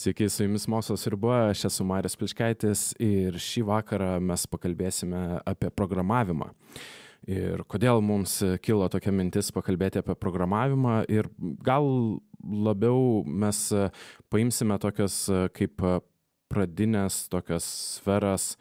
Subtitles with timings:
[0.00, 0.66] Sveiki, su jumis
[1.06, 6.48] ir buvo, aš esu Marius Pliškaitis ir šį vakarą mes pakalbėsime apie programavimą.
[7.28, 11.28] Ir kodėl mums kilo tokia mintis pakalbėti apie programavimą ir
[11.60, 11.84] gal
[12.40, 13.60] labiau mes
[14.32, 15.84] paimsime tokias kaip
[16.48, 18.54] pradinės tokias sferas,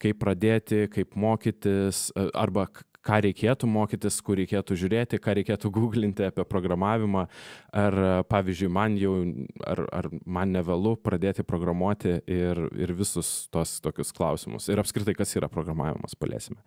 [0.00, 2.64] kaip pradėti, kaip mokytis, arba
[3.06, 7.26] ką reikėtų mokytis, kur reikėtų žiūrėti, ką reikėtų googlinti apie programavimą,
[7.72, 7.98] ar
[8.28, 9.14] pavyzdžiui, man jau,
[9.66, 14.68] ar, ar man nevėlu pradėti programuoti ir, ir visus tos tokius klausimus.
[14.68, 16.60] Ir apskritai, kas yra programavimas, palėsime.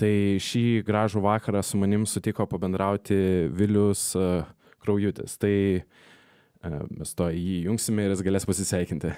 [0.00, 3.20] Tai šį gražų vakarą su manim sutiko pabendrauti
[3.52, 4.48] Vilius uh,
[4.80, 5.36] Kraujutis.
[5.40, 9.12] Tai uh, mes to jį jungsime ir jis galės pasisveikinti.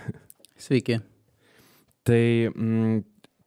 [0.59, 0.99] Sveiki.
[2.03, 3.03] Tai mm,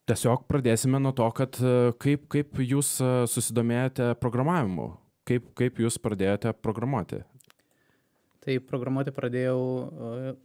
[0.09, 4.89] tiesiog pradėsime nuo to, kad e, kaip, kaip jūs e, susidomėjote programavimu,
[5.27, 7.23] kaip, kaip jūs pradėjote programuoti.
[8.45, 10.35] Tai programuoti pradėjau e,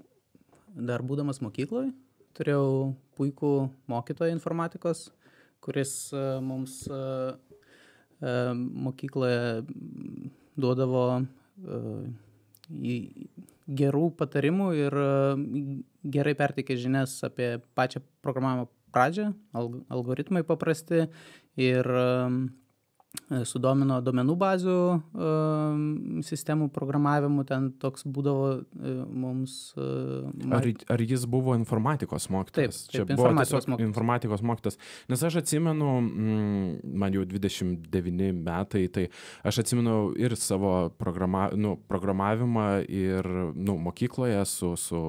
[0.88, 1.92] dar būdamas mokykloje.
[2.38, 3.52] Turėjau puikų
[3.90, 5.08] mokytoją informatikos,
[5.60, 6.12] kuris
[6.46, 6.76] mums
[8.20, 9.64] mokykloje
[10.54, 11.02] duodavo
[13.80, 14.96] gerų patarimų ir
[16.14, 19.30] gerai perteikė žinias apie pačią programavimo pradžią,
[19.88, 21.06] algoritmai paprasti
[21.60, 22.06] ir E,
[23.46, 25.82] sudomino duomenų bazių um,
[26.26, 29.56] sistemų programavimu, ten toks būdavo uh, mums.
[29.76, 32.84] Ar, ar jis buvo informatikos mokytas?
[32.86, 33.86] Taip, taip Čia buvo tiesiog mokytas.
[33.86, 34.78] informatikos mokytas.
[35.10, 39.08] Nes aš atsimenu, mm, man jau 29 metai, tai
[39.46, 45.02] aš atsimenu ir savo programa, nu, programavimą ir nu, mokykloje su, su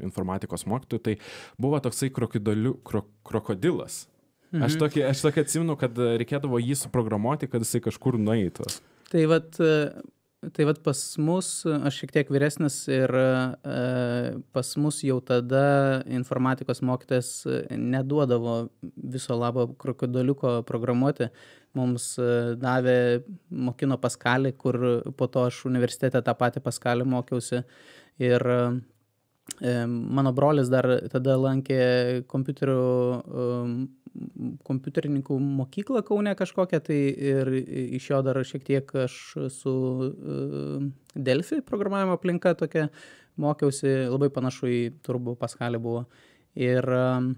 [0.00, 1.18] informatikos mokytoju, tai
[1.60, 2.40] buvo toksai krok,
[3.24, 4.06] krokodilas
[4.50, 4.64] Mhm.
[4.66, 8.66] Aš tokį, aš tokį atsimenu, kad reikėdavo jį suprogramuoti, kad jisai kažkur nueitų.
[9.10, 9.58] Tai vat,
[10.56, 13.24] tai vat pas mus, aš šiek tiek vyresnis ir e,
[14.54, 17.32] pas mus jau tada informatikos mokytas
[17.70, 21.30] neduodavo viso labo krokodoliuko programuoti.
[21.78, 22.98] Mums e, davė,
[23.54, 24.80] mokino paskalį, kur
[25.14, 27.62] po to aš universitete tą patį paskalį mokiausi.
[28.20, 28.50] Ir
[29.60, 31.80] mano brolis dar tada lankė
[32.30, 32.76] kompiuterių
[34.66, 39.14] kompiuterininkų mokyklą Kaune kažkokią, tai ir iš jo dar šiek tiek aš
[39.54, 39.74] su
[41.14, 42.88] Delphi programavimo aplinka tokia
[43.40, 46.02] mokiausi, labai panašu į Turbo Paskalį buvo.
[46.58, 47.30] Ir uh,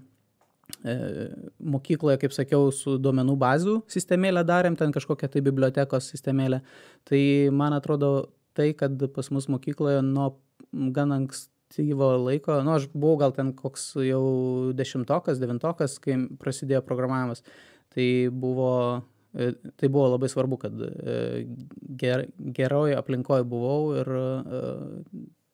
[1.59, 6.61] mokykloje, kaip sakiau, su duomenų bazų sistemėlė darėm, ten kažkokią tai bibliotekos sistemėlę.
[7.07, 7.21] Tai
[7.55, 8.13] man atrodo
[8.57, 10.33] tai, kad pas mus mokykloje nuo
[10.71, 16.83] gan anksti ankstyvo laiko, nu, aš buvau gal ten koks jau dešimtokas, devintokas, kai prasidėjo
[16.85, 17.43] programavimas,
[17.93, 19.03] tai buvo,
[19.33, 21.47] e, tai buvo labai svarbu, kad e,
[21.97, 24.61] ger, geroje aplinkoje buvau ir e,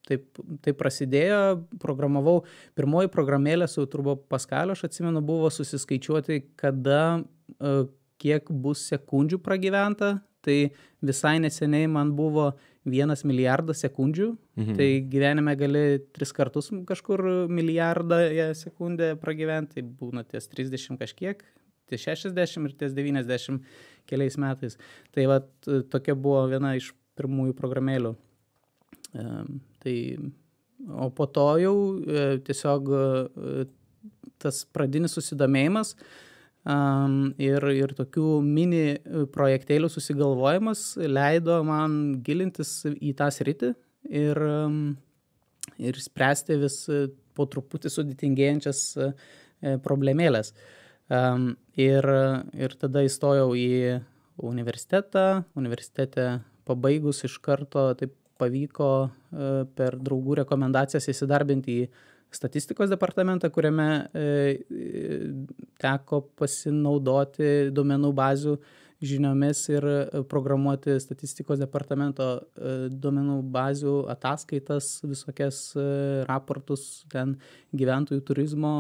[0.09, 2.44] taip, taip prasidėjo, programavau.
[2.75, 7.22] Pirmoji programėlė su Turbo Paskaliu, aš atsimenu, buvo susiskaičiuoti, kada,
[8.19, 10.18] kiek bus sekundžių pragyventa.
[10.40, 10.72] Tai
[11.03, 12.53] visai neseniai man buvo
[12.92, 14.30] vienas milijardas sekundžių,
[14.60, 14.78] mhm.
[14.78, 15.84] tai gyvenime gali
[16.16, 18.20] tris kartus kažkur milijardą
[18.58, 21.44] sekundę pragyventi, tai būna ties 30 kažkiek,
[21.90, 23.62] ties 60 ir ties 90
[24.10, 24.78] keliais metais.
[25.16, 25.40] Tai va
[25.92, 28.14] tokia buvo viena iš pirmųjų programėlių.
[29.14, 29.26] E,
[29.84, 29.96] tai,
[30.88, 33.68] o po to jau e, tiesiog e,
[34.40, 36.28] tas pradinis susidomėjimas, e,
[36.68, 38.97] Um, ir, ir tokių mini
[39.31, 43.72] projektėlių susigalvojimas leido man gilintis į tą sritį
[44.12, 44.81] ir, um,
[45.80, 46.81] ir spręsti vis
[47.38, 49.16] po truputį sudėtingėjančias uh,
[49.86, 50.53] problemėlės.
[51.09, 52.06] Um, ir,
[52.53, 53.72] ir tada įstojau į
[54.46, 55.44] universitetą.
[55.58, 56.28] Universitete
[56.68, 58.91] pabaigus iš karto taip pavyko
[59.76, 61.88] per draugų rekomendacijas įsidarbinti į
[62.31, 65.19] statistikos departamentą, kuriame e, e,
[65.81, 68.56] teko pasinaudoti duomenų bazių
[69.02, 69.86] žiniomis ir
[70.32, 75.62] programuoti statistikos departamento e, duomenų bazių ataskaitas, visokias
[76.29, 77.38] raportus, ten
[77.76, 78.73] gyventojų turizmo.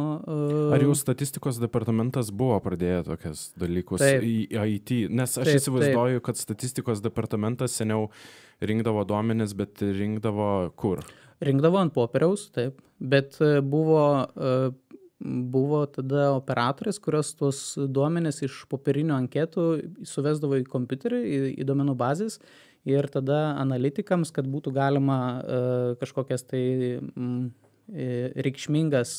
[0.73, 4.25] Ar jau statistikos departamentas buvo pradėję tokias dalykus taip.
[4.25, 4.35] į
[4.75, 4.93] IT?
[5.13, 6.27] Nes aš taip, įsivaizduoju, taip.
[6.29, 8.09] kad statistikos departamentas seniau
[8.59, 11.03] rinkdavo duomenis, bet rinkdavo kur?
[11.39, 14.01] Rinkdavo ant popieriaus, taip, bet e, buvo,
[14.35, 14.88] e,
[15.19, 19.65] buvo tada operatorės, kurios tuos duomenis iš popierinių anketų
[20.07, 22.39] suvesdavo į kompiuterį, į, į duomenų bazės
[22.87, 25.63] ir tada analitikams, kad būtų galima e,
[25.99, 26.63] kažkokias tai
[27.89, 29.11] reikšmingas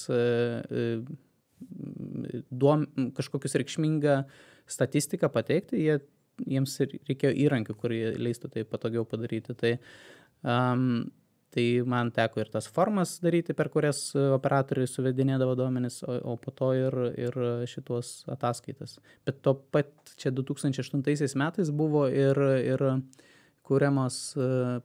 [2.50, 2.86] duom,
[3.16, 4.22] kažkokius reikšmingą
[4.70, 5.98] statistiką pateikti, jie
[6.48, 9.56] jiems reikėjo įrankių, kurie leistų tai patogiau padaryti.
[9.58, 9.72] Tai,
[10.40, 11.10] um,
[11.54, 16.54] tai man teko ir tas formas daryti, per kurias operatoriai suvedinėdavo duomenis, o, o po
[16.54, 17.38] to ir, ir
[17.70, 18.98] šitos ataskaitas.
[19.26, 22.86] Bet to pat čia 2008 metais buvo ir, ir
[23.66, 24.20] kuriamos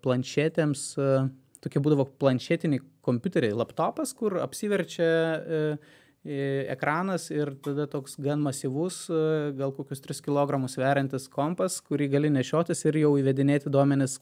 [0.05, 0.87] planšetėms,
[1.65, 5.77] tokie būdavo planšetiniai kompiuteriai, laptopas, kur apsiverčia
[6.25, 9.05] ekranas ir tada toks gan masyvus,
[9.57, 14.17] gal kokius 3 kg sveriantis kompas, kurį gali nešiotis ir jau įvedinėti duomenis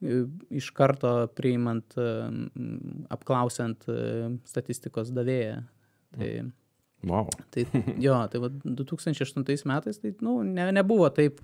[0.00, 1.96] iš karto priimant,
[3.12, 3.84] apklausiant
[4.48, 5.60] statistikos davėją.
[6.16, 6.30] Tai,
[7.06, 7.28] wow.
[7.54, 7.66] tai
[8.06, 11.42] jo, tai va, 2008 metais tai nu, ne, nebuvo taip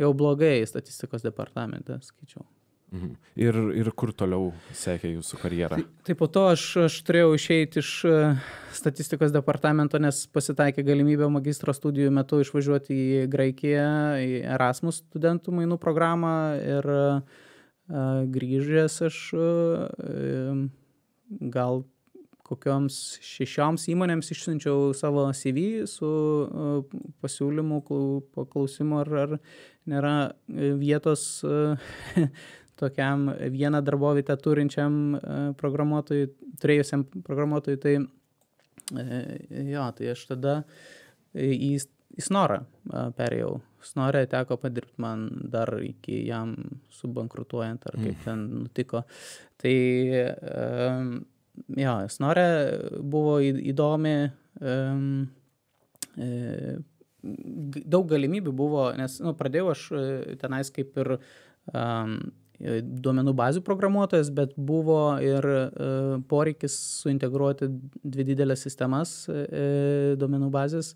[0.00, 2.46] jau blogai statistikos departamente, skaičiau.
[2.90, 3.10] Mhm.
[3.38, 5.76] Ir, ir kur toliau sekė jūsų karjera?
[5.78, 7.90] Tai, tai po to aš, aš turėjau išeiti iš
[8.74, 13.86] statistikos departamento, nes pasitaikė galimybė magistro studijų metu išvažiuoti į Graikiją,
[14.18, 16.90] į Erasmus studentų mainų programą ir
[17.90, 19.22] grįžęs aš
[21.54, 21.82] gal
[22.50, 26.08] kokioms šešioms įmonėms išsiunčiau savo CV su
[27.22, 27.82] pasiūlymu,
[28.34, 29.36] paklausimu, ar, ar
[29.90, 30.14] nėra
[30.80, 31.44] vietos
[32.80, 34.98] tokiam vieną darbovietę turinčiam
[35.60, 36.30] programuotojui,
[36.62, 37.94] turėjusiam programuotojui, tai
[39.70, 40.56] jo, tai aš tada
[41.34, 41.76] į,
[42.18, 42.62] į Snorą
[43.18, 43.58] perėjau.
[43.84, 46.52] Snorė teko padirbti man dar iki jam
[46.92, 49.04] subankrutuojant, ar kaip ten nutiko.
[49.60, 49.74] Tai
[51.80, 52.48] jo, Snorė
[53.00, 54.16] buvo įdomi,
[57.94, 59.86] daug galimybių buvo, nes nu, pradėjau aš
[60.42, 62.18] tenais kaip ir um,
[62.60, 65.46] duomenų bazių programuotojas, bet buvo ir
[66.28, 67.70] poreikis suintegruoti
[68.04, 69.24] dvi didelės sistemas
[70.20, 70.92] duomenų bazės.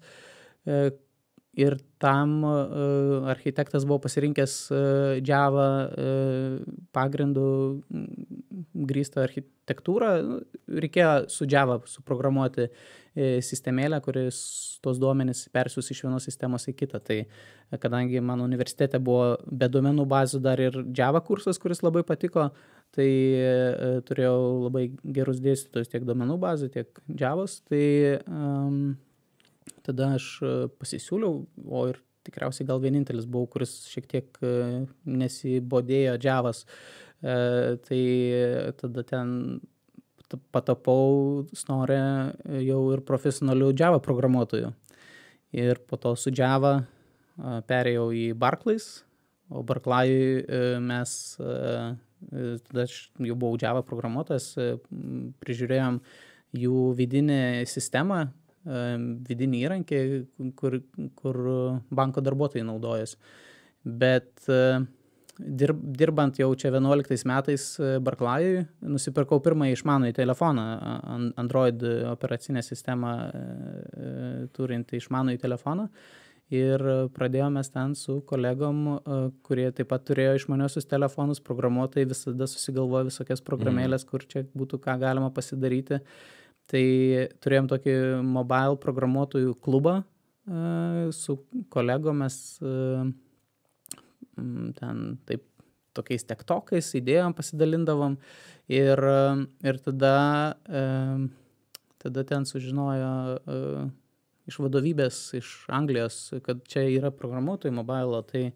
[1.54, 2.42] Ir tam
[3.30, 4.54] architektas buvo pasirinkęs
[5.22, 5.68] Java
[6.96, 7.44] pagrindų
[8.90, 10.10] grįstą architektūrą.
[10.66, 12.66] Reikėjo su Java suprogramuoti
[13.14, 14.40] sistemėlę, kuris
[14.82, 16.98] tos duomenys persiūs iš vienos sistemos į kitą.
[16.98, 17.20] Tai
[17.78, 22.50] kadangi mano universitete buvo be duomenų bazų dar ir Java kursas, kuris labai patiko,
[22.98, 23.08] tai
[24.10, 27.60] turėjau labai gerus dėstytojus tiek duomenų bazų, tiek Javos.
[27.70, 27.84] Tai
[28.26, 28.96] um,
[29.84, 30.26] tada aš
[30.80, 34.38] pasisiūliau, o ir tikriausiai gal vienintelis buvau, kuris šiek tiek
[35.04, 36.64] nesibodėjo Javas.
[37.20, 38.00] Tai
[38.80, 39.28] tada ten
[40.52, 42.00] patapau snorė
[42.64, 44.72] jau ir profesionaliu Java programuotoju.
[45.54, 46.80] Ir po to su Java
[47.68, 49.04] perėjau į Barclays,
[49.52, 50.42] o Barclayui
[50.82, 54.54] mes, tada aš jau buvau Java programuotojas,
[55.44, 56.00] prižiūrėjom
[56.64, 58.24] jų vidinę sistemą,
[58.64, 60.02] vidinį įrankį,
[60.58, 60.78] kur,
[61.18, 61.40] kur
[61.94, 63.18] banko darbuotojai naudojasi.
[63.84, 64.48] Bet
[65.38, 67.66] dirb, dirbant jau čia 11 metais
[68.06, 68.64] Barklajui,
[68.94, 70.66] nusipirkau pirmąjį išmanųjį telefoną,
[71.40, 73.14] Android operacinę sistemą
[74.56, 75.88] turintį išmanųjį telefoną.
[76.52, 76.82] Ir
[77.16, 78.82] pradėjome ten su kolegom,
[79.46, 84.98] kurie taip pat turėjo išmaniosius telefonus, programuotojai visada susigalvoja visokias programėlės, kur čia būtų ką
[85.00, 86.02] galima pasidaryti.
[86.72, 86.84] Tai
[87.44, 87.94] turėjom tokį
[88.24, 89.98] mobile programuotojų klubą
[91.14, 91.36] su
[91.72, 92.36] kolegomis
[94.78, 95.44] ten taip
[95.94, 98.16] tokiais tektokais, idėjom pasidalindavom
[98.72, 99.00] ir,
[99.62, 100.16] ir tada,
[102.02, 103.12] tada ten sužinojo
[104.50, 108.50] iš vadovybės, iš Anglijos, kad čia yra programuotojų mobilo, tai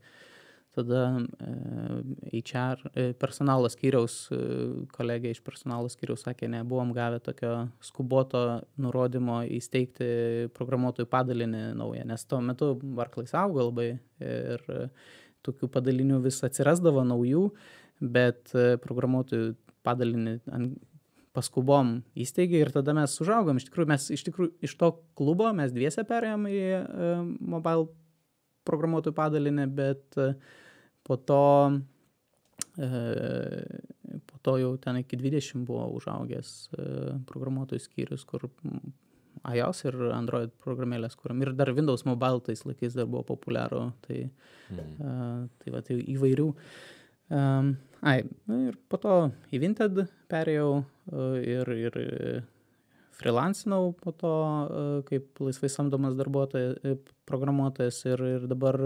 [0.76, 1.02] tada
[2.28, 4.16] HR personalo skyriaus,
[4.94, 8.42] kolegė iš personalo skyriaus sakė, nebuvom gavę tokio skuboto
[8.80, 13.90] nurodymo įsteigti programuotojų padalinį naują, nes tuo metu Barklais augo labai
[14.22, 14.66] ir
[15.46, 17.48] tokių padalinių vis atsirasdavo naujų,
[17.98, 18.52] bet
[18.84, 19.54] programuotojų
[19.86, 20.38] padalinį
[21.36, 23.58] paskubom įsteigė ir tada mes užaugom.
[23.60, 26.60] Iš tikrųjų, mes iš tikrųjų iš to klubo mes dviese perėjom į
[27.38, 27.88] mobile
[28.68, 30.18] programuotojų padalinį, bet
[31.08, 31.42] po to,
[32.76, 36.54] po to jau ten iki 20 buvo užaugęs
[37.28, 38.46] programuotojų skyrius, kur
[39.46, 41.42] iOS ir Android programėlės kuriam.
[41.44, 43.88] Ir dar Windows Mobile tais laikais dar buvo populiaru.
[44.06, 44.20] Tai,
[44.74, 44.94] mm.
[44.98, 46.48] uh, tai va, tai įvairių.
[47.28, 49.16] Um, ai, nu, ir po to
[49.52, 50.00] į Vinted
[50.32, 51.98] perėjau uh, ir, ir
[53.18, 56.78] freelancinau po to uh, kaip laisvai samdomas darbuotojas,
[57.28, 58.78] programuotojas ir, ir dabar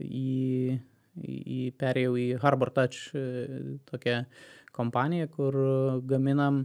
[0.00, 0.78] į,
[1.20, 3.10] į, perėjau į Harbor Touch
[3.90, 4.22] tokią
[4.76, 5.58] kompaniją, kur
[6.08, 6.64] gaminam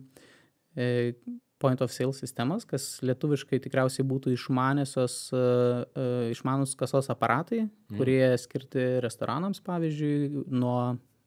[1.57, 5.85] point of sale sistemas, kas lietuviškai tikriausiai būtų išmaniosios, uh,
[6.31, 7.97] išmanus kasos aparatai, mm.
[7.97, 10.79] kurie skirti restoranams, pavyzdžiui, nuo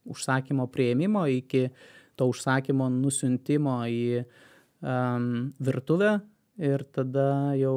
[0.08, 1.68] užsakymo prieimimo iki
[2.18, 6.18] to užsakymo nusiuntimo į um, virtuvę
[6.68, 7.76] ir tada jau,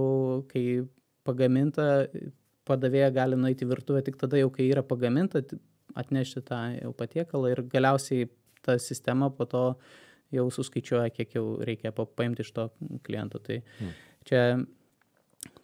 [0.51, 0.83] kai
[1.27, 1.87] pagaminta,
[2.67, 5.43] padavėja gali nueiti į virtuvę tik tada jau, kai yra pagaminta,
[5.97, 8.29] atnešti tą jau patiekalą ir galiausiai
[8.65, 9.63] ta sistema po to
[10.31, 12.69] jau suskaičiuoja, kiek jau reikia paimti iš to
[13.03, 13.41] kliento.
[13.43, 13.97] Tai hmm.
[14.29, 14.43] čia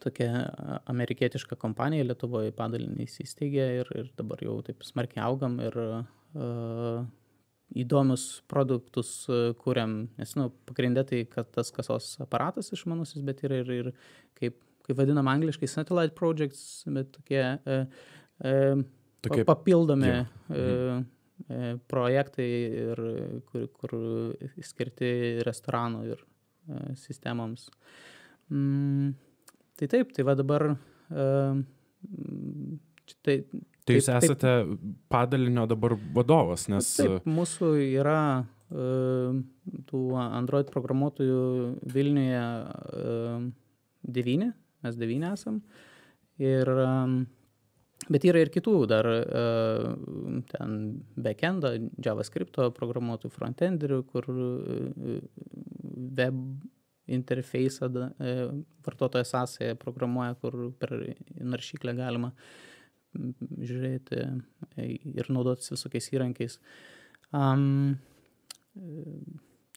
[0.02, 0.42] tokia
[0.90, 7.06] amerikietiška kompanija Lietuvoje padalinį įsisteigė ir, ir dabar jau taip smarkiai augam ir uh,
[7.78, 13.62] įdomius produktus uh, kuriam, nes, nu, pagrindė tai, kad tas kasos aparatas išmanusis, bet yra
[13.62, 13.92] ir, ir
[14.38, 14.58] kaip,
[14.88, 18.82] kaip vadinam angliškai, satellite projects, bet tokie, uh, uh,
[19.24, 20.10] tokie papildomi.
[20.16, 20.34] Yeah.
[20.48, 21.06] Mhm
[21.46, 22.48] E, projektai,
[22.82, 23.00] ir,
[23.46, 23.94] kur, kur
[24.64, 25.10] skirti
[25.46, 27.68] restoranų ir e, sistemoms.
[28.50, 29.12] Mm,
[29.78, 30.66] tai taip, tai va dabar.
[31.08, 31.62] Tai,
[33.22, 34.74] tai jūs taip, esate taip,
[35.12, 36.90] padalinio dabar vadovas, nes.
[36.98, 38.20] Taip, mūsų yra
[38.68, 41.44] tų Android programuotojų
[41.94, 42.42] Vilniuje
[44.04, 44.50] devyni,
[44.84, 45.62] mes devyni esam.
[46.38, 47.20] Ir um,
[48.06, 49.88] Bet yra ir kitų dar uh,
[50.52, 50.74] ten
[51.18, 51.72] backendo,
[52.04, 55.16] JavaScripto programuotojų frontenderių, kur uh,
[56.16, 56.38] web
[57.10, 58.54] interfejsą uh,
[58.86, 60.94] vartotojas sąsąją programuoja, kur per
[61.42, 62.30] naršyklę galima
[63.18, 64.22] žiūrėti
[65.18, 66.58] ir naudotis visokiais įrankiais.
[67.34, 67.98] Um,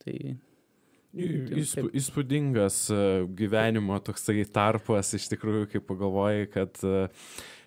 [0.03, 0.35] tai
[1.11, 2.85] Įsp, įspūdingas
[3.35, 7.09] gyvenimo toksai tarpas, iš tikrųjų, kai pagalvojai, kad uh,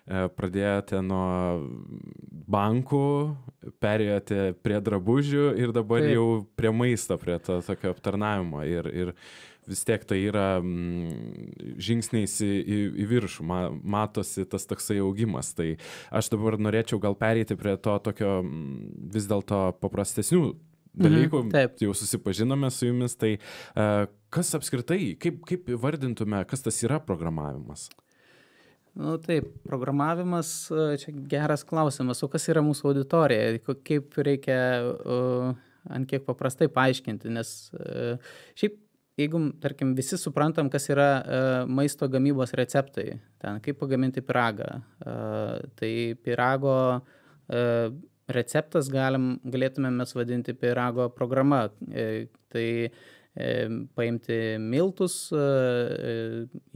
[0.05, 1.65] E, pradėjote nuo
[2.53, 3.05] bankų,
[3.81, 6.13] perėjote prie drabužių ir dabar Taip.
[6.13, 8.61] jau prie maisto, prie to tokio aptarnavimo.
[8.69, 9.13] Ir, ir
[9.65, 15.55] vis tiek tai yra žingsniais į, į, į viršų, ma, matosi tas toksai augimas.
[15.57, 15.71] Tai
[16.13, 20.51] aš dabar norėčiau gal pereiti prie to tokio vis dėlto paprastesnių
[20.99, 21.75] dalykų, mhm, taip.
[21.83, 27.89] jau susipažinome su jumis, tai uh, kas apskritai, kaip, kaip vardintume, kas tas yra programavimas?
[28.95, 35.49] Nu, taip, programavimas, e, čia geras klausimas, o kas yra mūsų auditorija, kaip reikia uh,
[35.91, 38.77] ant kiek paprastai paaiškinti, nes uh, šiaip,
[39.19, 45.59] jeigu, tarkim, visi suprantam, kas yra uh, maisto gamybos receptai, ten kaip pagaminti piragą, uh,
[45.75, 45.91] tai
[46.23, 47.99] pirago uh,
[48.31, 51.65] receptas galim, galėtume mes vadinti pirago programa.
[51.89, 53.03] Uh, tai uh,
[53.35, 55.15] paimti miltus,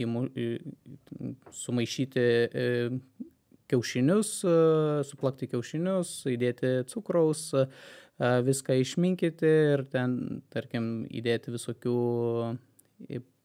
[0.04, 0.24] įmu,
[1.56, 2.26] sumaišyti
[3.70, 4.32] kiaušinius,
[5.08, 7.48] suplakti kiaušinius, įdėti cukraus,
[8.20, 11.96] viską išminkyti ir ten, tarkim, įdėti visokių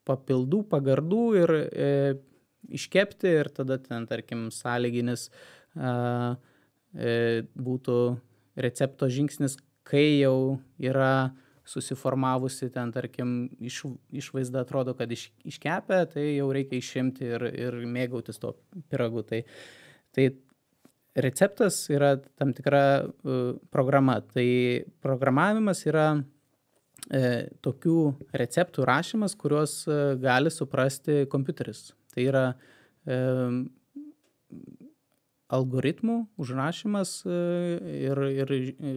[0.06, 1.92] papildų, pagardų ir e,
[2.76, 5.94] iškepti ir tada ten, tarkim, sąlyginis e,
[6.96, 7.98] būtų
[8.56, 11.34] recepto žingsnis, kai jau yra
[11.66, 13.82] susiformavusi ten, tarkim, iš,
[14.14, 18.54] išvaizda atrodo, kad iš, iškepę, tai jau reikia išimti ir, ir mėgautis to
[18.92, 19.26] piragu.
[19.26, 19.42] Tai,
[20.16, 20.30] tai
[21.16, 24.20] receptas yra tam tikra uh, programa.
[24.34, 24.46] Tai
[25.04, 26.08] programavimas yra
[27.10, 28.00] e, tokių
[28.38, 31.88] receptų rašymas, kuriuos e, gali suprasti kompiuteris.
[32.14, 32.46] Tai yra
[33.06, 33.18] e,
[35.56, 37.40] algoritmų užrašymas e,
[38.06, 38.94] ir, ir e,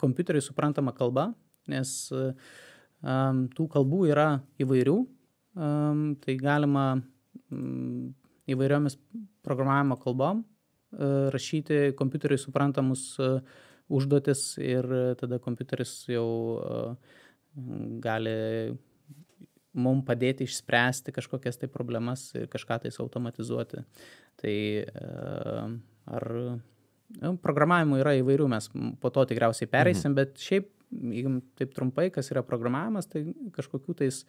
[0.00, 1.30] kompiuteriui suprantama kalba,
[1.70, 4.28] nes um, tų kalbų yra
[4.62, 4.96] įvairių,
[6.24, 8.14] tai galima um,
[8.48, 8.96] įvairiomis
[9.44, 10.40] programavimo kalbom
[11.34, 13.04] rašyti kompiuteriui suprantamus
[13.92, 14.88] užduotis ir
[15.20, 16.26] tada kompiuteris jau
[18.02, 18.34] gali
[19.72, 23.84] mums padėti išspręsti kažkokias tai problemas ir kažką tais automatizuoti.
[24.40, 24.56] Tai
[26.10, 26.26] ar
[27.18, 28.68] Nu, programavimų yra įvairių, mes
[29.02, 30.18] po to tikriausiai pereisim, mhm.
[30.20, 33.24] bet šiaip, jeigu taip trumpai, kas yra programavimas, tai
[33.56, 34.22] kažkokių tais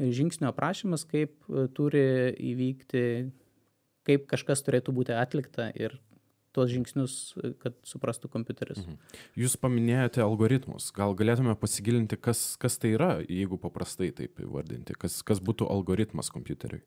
[0.00, 2.04] žingsnių aprašymas, kaip e, turi
[2.52, 3.04] įvykti,
[4.08, 5.98] kaip kažkas turėtų būti atlikta ir
[6.52, 8.82] tuos žingsnius, e, kad suprastų kompiuteris.
[8.84, 8.98] Mhm.
[9.42, 10.90] Jūs paminėjote algoritmus.
[10.96, 16.32] Gal galėtume pasigilinti, kas, kas tai yra, jeigu paprastai taip įvardinti, kas, kas būtų algoritmas
[16.34, 16.82] kompiuteriui?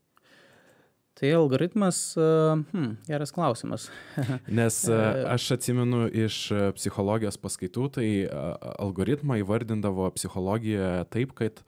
[1.15, 3.85] Tai algoritmas, hmm, geras klausimas.
[4.59, 8.07] Nes aš atsimenu iš psichologijos paskaitų, tai
[8.75, 11.63] algoritmą įvardindavo psichologijoje taip, kad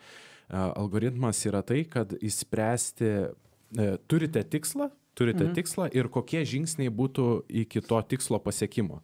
[0.49, 5.55] algoritmas yra tai, kad įspręsti, e, turite tikslą, turite mhm.
[5.57, 7.27] tikslą ir kokie žingsniai būtų
[7.63, 9.01] iki to tikslo pasiekimo.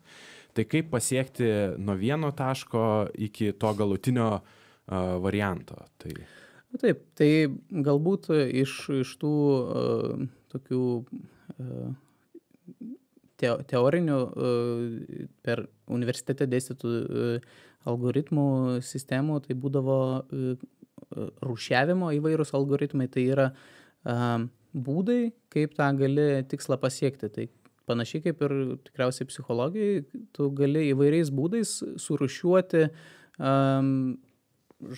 [0.53, 1.50] Tai kaip pasiekti
[1.82, 2.86] nuo vieno taško
[3.25, 5.79] iki to galutinio uh, varianto.
[5.98, 6.13] Tai...
[6.82, 7.29] Taip, tai
[7.86, 8.29] galbūt
[8.62, 11.91] iš, iš tų uh, tokių uh,
[13.41, 17.53] te, teorinių uh, per universitete dėstytų uh,
[17.89, 18.48] algoritmų
[18.86, 20.67] sistemų, tai būdavo uh,
[21.43, 27.30] rūšiavimo įvairūs algoritmai, tai yra uh, būdai, kaip tą gali tikslą pasiekti.
[27.34, 27.48] Tai
[27.89, 28.53] panašiai kaip ir
[28.88, 30.03] tikriausiai psichologijai,
[30.36, 32.86] tu gali įvairiais būdais surušiuoti
[33.39, 34.15] um,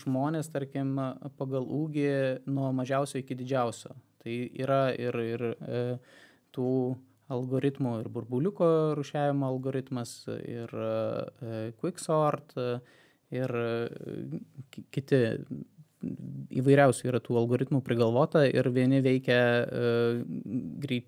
[0.06, 0.96] žmonės, tarkim,
[1.38, 2.12] pagal ūgį
[2.50, 3.94] nuo mažiausio iki didžiausio.
[4.26, 5.82] Tai yra ir, ir e,
[6.56, 6.70] tų
[7.34, 12.56] algoritmų, ir burbuliuko rušiavimo algoritmas, ir e, quicksort,
[13.34, 14.42] ir e,
[14.94, 15.22] kiti
[16.04, 19.92] įvairiausių yra tų algoritmų prigalvota ir vieni veikia e,
[20.84, 21.08] greit,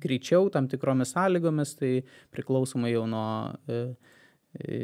[0.00, 1.92] greičiau tam tikromis sąlygomis, tai
[2.34, 3.28] priklausomai jau nuo
[3.68, 3.80] e,
[4.60, 4.80] e,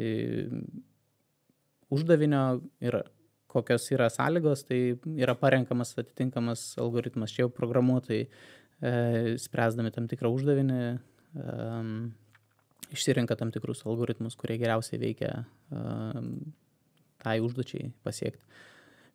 [1.93, 2.43] uždavinio
[2.83, 2.99] ir
[3.53, 4.81] kokios yra sąlygos, tai
[5.13, 7.33] yra parenkamas atitinkamas algoritmas.
[7.33, 8.93] Čia jau programuotojai e,
[9.41, 10.83] spręsdami tam tikrą uždavinį
[12.93, 15.31] išsirenka tam tikrus algoritmus, kurie geriausiai veikia
[17.23, 18.43] tai užduočiai pasiekti.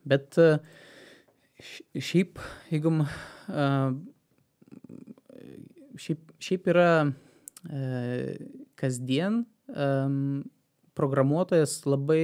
[0.07, 0.59] Bet e,
[1.95, 2.39] šiaip,
[2.71, 3.67] jeigu e,
[5.99, 8.39] šiaip, šiaip yra e,
[8.79, 9.43] kasdien
[10.99, 12.23] programuotojas labai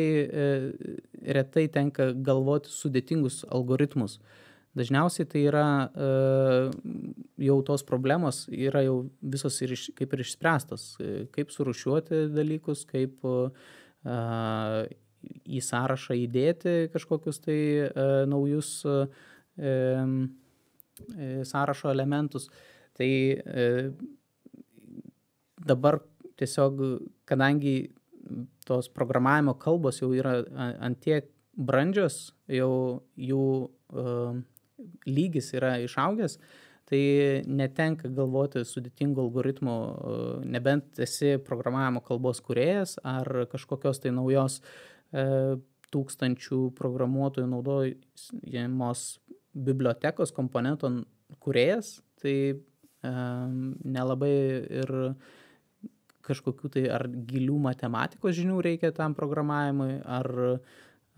[1.37, 4.17] retai tenka galvoti sudėtingus algoritmus.
[4.75, 5.67] Dažniausiai tai yra
[7.45, 10.87] jau tos problemos yra jau visos ir iš, kaip ir išspręstos.
[11.37, 13.21] Kaip surušiuoti dalykus, kaip
[15.45, 17.89] į sąrašą įdėti kažkokius tai e,
[18.31, 18.97] naujus e,
[19.59, 19.73] e,
[21.45, 22.49] sąrašo elementus.
[22.95, 23.11] Tai
[25.67, 25.99] dabar
[26.39, 26.79] tiesiog,
[27.27, 27.75] kadangi
[28.69, 31.27] tos programavimo kalbos jau yra ant tiek
[31.59, 33.49] brandžios, jau jų
[35.11, 36.39] lygis yra išaugęs,
[36.87, 37.03] tai
[37.51, 39.77] netenka galvoti sudėtingų algoritmų,
[40.55, 44.94] nebent esi programavimo kalbos kuriejas ar kažkokios tai naujos uh,
[45.95, 49.05] tūkstančių programuotojų naudojamos
[49.55, 50.91] bibliotekos komponento
[51.43, 52.57] kuriejas, tai e,
[53.85, 54.35] nelabai
[54.83, 54.93] ir
[56.25, 60.57] kažkokių tai ar gilių matematikos žinių reikia tam programavimui, ar a,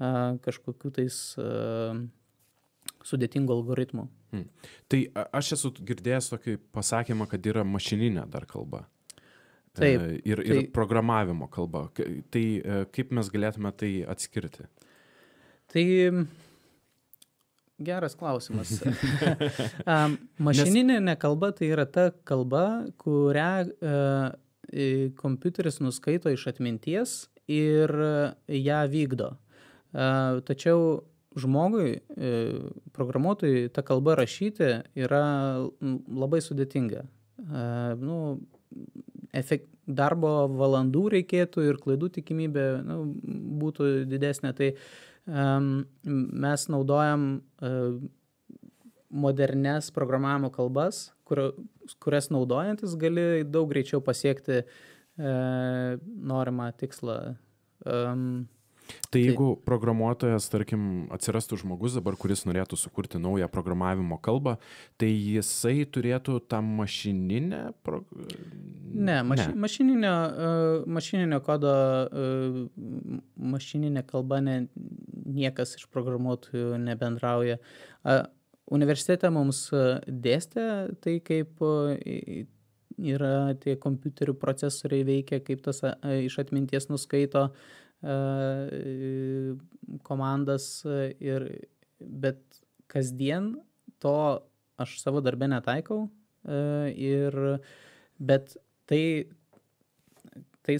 [0.00, 0.12] e,
[0.44, 1.94] kažkokių tais a,
[3.06, 4.08] sudėtingų algoritmų.
[4.34, 4.48] Hmm.
[4.90, 5.00] Tai
[5.38, 8.84] aš esu girdėjęs tokį pasakymą, kad yra mašininė dar kalba.
[9.76, 10.00] Taip.
[10.00, 11.86] E, ir, ir tai, programavimo kalba.
[11.94, 14.66] Tai e, kaip mes galėtume tai atskirti?
[15.72, 15.84] Tai
[17.86, 18.78] geras klausimas.
[20.48, 23.96] Mašininė kalba tai yra ta kalba, kurią e,
[25.18, 27.92] kompiuteris nuskaito iš atminties ir
[28.50, 29.36] ją vykdo.
[29.94, 31.04] Tačiau
[31.38, 32.00] žmogui,
[32.96, 35.22] programuotojui, ta kalba rašyti yra
[35.78, 37.04] labai sudėtinga.
[38.02, 38.18] Nu,
[39.34, 42.98] efekt, darbo valandų reikėtų ir klaidų tikimybė nu,
[43.62, 44.52] būtų didesnė.
[44.58, 44.70] Tai
[45.26, 45.70] um,
[46.06, 47.96] mes naudojam uh,
[49.10, 51.52] modernes programavimo kalbas, kur,
[52.02, 57.20] kurias naudojantis gali daug greičiau pasiekti uh, norimą tikslą.
[57.86, 58.46] Um,
[59.10, 64.56] Tai jeigu programuotojas, tarkim, atsirastų žmogus dabar, kuris norėtų sukurti naują programavimo kalbą,
[65.00, 67.62] tai jisai turėtų tą mašininę...
[67.86, 68.02] Pro...
[68.92, 69.60] Ne, maši, ne.
[69.66, 72.58] Mašininio, uh, mašininio kodo, uh,
[73.54, 74.58] mašininė kalba ne,
[75.26, 77.60] niekas iš programuotojų nebendrauja.
[78.02, 78.26] Uh,
[78.72, 79.68] universitete mums
[80.06, 80.68] dėstė
[81.02, 81.62] tai, kaip
[82.96, 85.82] yra tie kompiuterių procesoriai veikia, kaip tas
[86.26, 87.85] iš atminties nuskaito uh, E,
[90.06, 90.68] komandas
[91.22, 91.46] ir
[92.00, 92.60] bet
[92.92, 93.54] kasdien
[94.02, 94.16] to
[94.78, 96.06] aš savo darbę netaikau
[96.44, 96.58] e,
[96.92, 97.36] ir
[98.18, 99.02] bet tai,
[100.62, 100.78] tai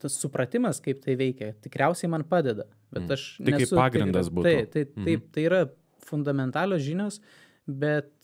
[0.00, 2.66] tas supratimas, kaip tai veikia, tikriausiai man padeda.
[2.90, 3.12] Bet mm.
[3.16, 4.46] aš tai nesu, kaip pagrindas būtų.
[4.48, 5.28] Tai, tai, taip, mhm.
[5.34, 5.60] tai yra
[6.06, 7.20] fundamentalios žinios,
[7.66, 8.14] bet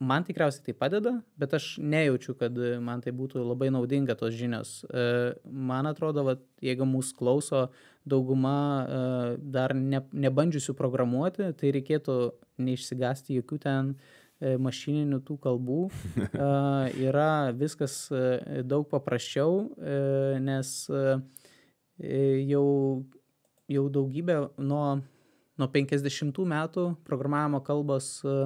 [0.00, 4.80] man tikriausiai tai padeda, bet aš nejaučiu, kad man tai būtų labai naudinga tos žinios.
[4.88, 7.66] E, man atrodo, kad jeigu mūsų klauso
[8.08, 9.02] dauguma e,
[9.44, 12.16] dar ne, nebandžiusių programuoti, tai reikėtų
[12.64, 13.92] neišsigasti jokių ten
[14.40, 15.82] e, mašininių tų kalbų.
[17.10, 18.06] Yra viskas
[18.64, 19.66] daug paprasčiau,
[20.40, 20.74] nes
[22.00, 22.66] jau,
[23.68, 24.84] jau daugybę nuo
[25.60, 28.36] nuo 50 metų programavimo kalbos e,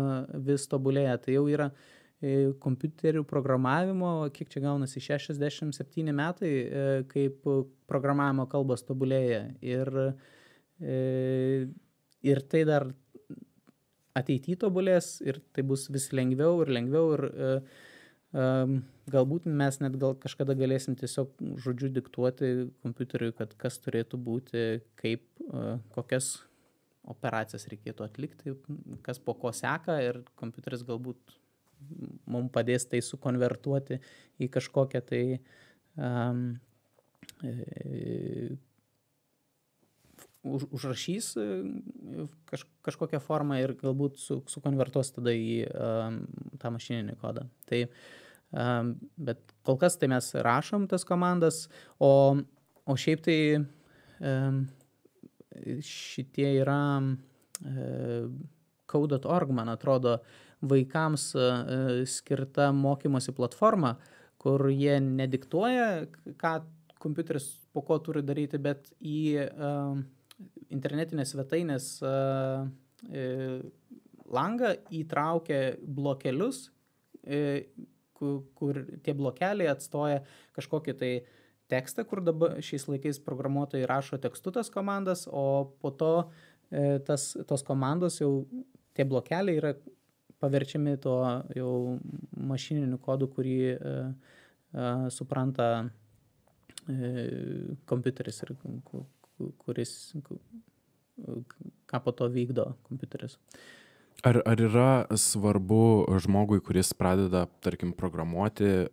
[0.46, 1.16] vis tobulėja.
[1.22, 7.46] Tai jau yra e, kompiuterių programavimo, kiek čia gaunasi, 67 metai, e, kaip
[7.90, 9.46] programavimo kalbos tobulėja.
[9.64, 9.90] Ir,
[12.24, 12.88] ir tai dar
[14.18, 17.22] ateityje tobulės ir tai bus vis lengviau ir lengviau ir
[19.14, 21.31] galbūt mes net gal kažkada galėsim tiesiog
[21.62, 22.50] žodžiu diktuoti
[22.83, 24.64] kompiuteriui, kad kas turėtų būti,
[24.98, 25.22] kaip,
[25.94, 26.33] kokias
[27.10, 28.54] operacijas reikėtų atlikti,
[29.04, 31.38] kas po ko seka ir kompiuteris galbūt
[32.30, 33.98] mums padės tai sukonvertuoti
[34.40, 35.22] į kažkokią tai
[36.00, 36.46] um,
[37.44, 38.56] e,
[40.44, 41.46] už, užrašys e,
[42.50, 46.20] kaž, kažkokią formą ir galbūt su, sukonvertuos tada į um,
[46.60, 47.46] tą mašininį kodą.
[47.68, 47.82] Tai,
[48.52, 51.66] um, bet kol kas tai mes rašom tas komandas,
[51.98, 52.12] o,
[52.84, 54.64] o šiaip tai um,
[55.84, 58.28] šitie yra uh,
[58.90, 60.18] code.org, man atrodo,
[60.64, 63.94] vaikams uh, skirta mokymosi platforma,
[64.40, 66.06] kur jie nediktuoja,
[66.40, 66.54] ką
[67.00, 69.96] kompiuteris po ko turi daryti, bet į uh,
[70.72, 72.64] internetinės svetainės uh,
[74.34, 76.70] langą įtraukia blokelius,
[78.14, 80.22] kur, tie blokeliai atstoja
[80.56, 81.10] kažkokį tai
[81.72, 86.14] tekstą, kur dabar šiais laikais programuotojai rašo tekstutas komandas, o po to
[87.07, 88.46] tas, tos komandos jau
[88.96, 89.74] tie blokeliai yra
[90.44, 91.14] paverčiami to
[91.57, 91.98] jau
[92.37, 94.11] mašininiu kodu, kurį uh,
[94.74, 95.94] uh, supranta uh,
[97.88, 98.55] kompiuteris ir
[99.64, 99.94] kuris,
[101.90, 103.38] ką po to vykdo kompiuteris.
[104.24, 108.87] Ar, ar yra svarbu žmogui, kuris pradeda, tarkim, programuoti,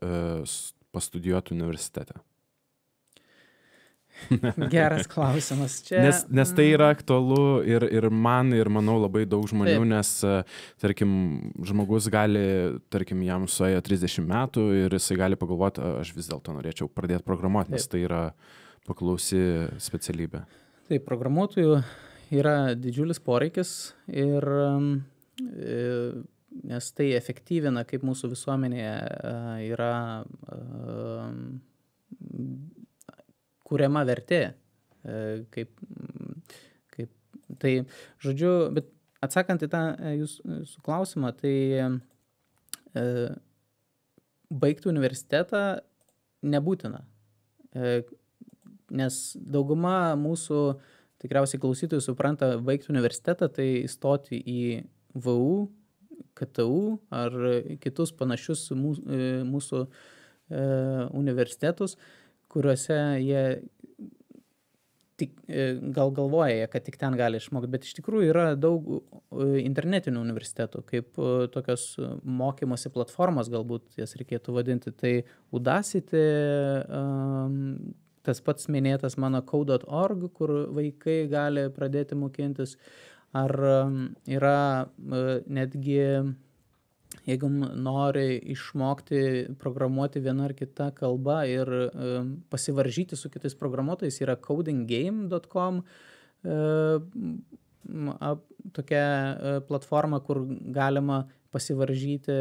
[0.91, 2.17] pastudijuoti universitete?
[4.73, 5.79] Geras klausimas.
[5.87, 6.01] Čia...
[6.05, 9.87] Nes, nes tai yra aktualu ir, ir man, ir manau labai daug žmonių, Taip.
[9.91, 10.13] nes,
[10.81, 11.13] tarkim,
[11.67, 12.43] žmogus gali,
[12.93, 17.75] tarkim, jam suėjo 30 metų ir jisai gali pagalvoti, aš vis dėlto norėčiau pradėti programuoti,
[17.75, 17.95] nes Taip.
[17.95, 18.21] tai yra
[18.87, 19.41] paklausi
[19.81, 20.45] specialybė.
[20.91, 21.81] Taip, programuotojų
[22.35, 25.79] yra didžiulis poreikis ir e,
[26.71, 28.95] nes tai efektyvina, kaip mūsų visuomenėje
[29.71, 29.93] yra
[33.71, 34.41] kuriama vertė.
[35.01, 35.15] E,
[35.53, 35.71] kaip,
[36.93, 37.11] kaip,
[37.61, 37.75] tai,
[38.21, 38.91] žodžiu, bet
[39.23, 43.05] atsakant į tą e, jūsų klausimą, tai e,
[44.51, 45.63] baigti universitetą
[46.43, 47.03] nebūtina.
[47.73, 48.01] E,
[48.91, 50.63] nes dauguma mūsų
[51.21, 54.63] tikriausiai klausytojų supranta, baigti universitetą tai įstoti į
[55.13, 55.69] VU,
[56.37, 57.35] KTU ar
[57.83, 60.63] kitus panašius mūsų, e, mūsų e,
[61.17, 61.97] universitetus,
[62.51, 63.43] kuriuose jie
[65.21, 68.99] tik, e, gal galvoja, kad tik ten gali išmokti, bet iš tikrųjų yra daug e,
[69.61, 71.85] internetinių universitetų, kaip e, tokios
[72.41, 74.93] mokymosi platformos galbūt jas reikėtų vadinti.
[74.97, 75.13] Tai
[75.55, 76.25] Udacity,
[78.25, 82.77] tas pats minėtas mano code.org, kur vaikai gali pradėti mokintis,
[83.37, 83.53] ar
[84.27, 84.57] yra
[85.47, 86.01] netgi
[87.25, 89.21] jeigu nori išmokti
[89.59, 91.69] programuoti viena ar kita kalba ir
[92.49, 95.81] pasivaržyti su kitais programuotojais, yra codinggame.com
[98.71, 100.43] tokia e, platforma, kur
[100.73, 102.35] galima pasivaržyti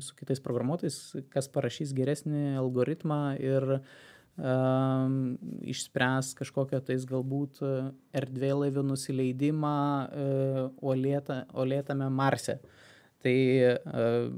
[0.00, 0.98] su kitais programuotojais,
[1.32, 3.80] kas parašys geresnį algoritmą ir
[5.66, 7.58] išspręs kažkokią tais galbūt
[8.20, 9.78] erdvėlaivių nusileidimą
[10.78, 12.60] uolėta, uolėtame Marse.
[12.60, 12.77] Uh,
[13.22, 14.30] Tai, e,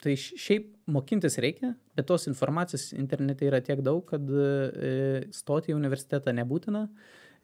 [0.00, 5.76] tai šiaip mokintis reikia, bet tos informacijos internete yra tiek daug, kad e, stoti į
[5.76, 6.86] universitetą nebūtina.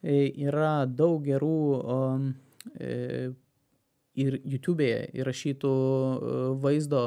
[0.04, 1.58] E, yra daug gerų
[4.14, 5.72] ir YouTube'e įrašytų
[6.62, 7.02] vaizdo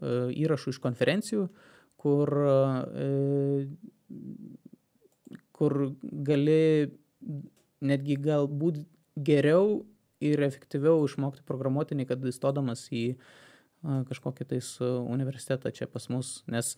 [0.00, 1.48] įrašų iš konferencijų,
[1.98, 2.30] kur,
[5.58, 5.76] kur
[6.30, 6.62] gali
[7.90, 8.84] netgi galbūt
[9.26, 9.80] geriau
[10.20, 13.04] ir efektyviau išmokti programuoti, nei kad įstodamas į
[13.80, 16.74] kažkokį tais universitetą čia pas mus, nes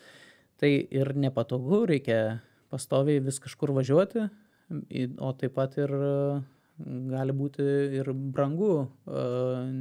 [0.62, 4.28] tai ir nepatogu, reikia pastoviai vis kažkur važiuoti,
[5.18, 5.92] o taip pat ir
[7.10, 7.64] gali būti
[7.98, 8.86] ir brangu,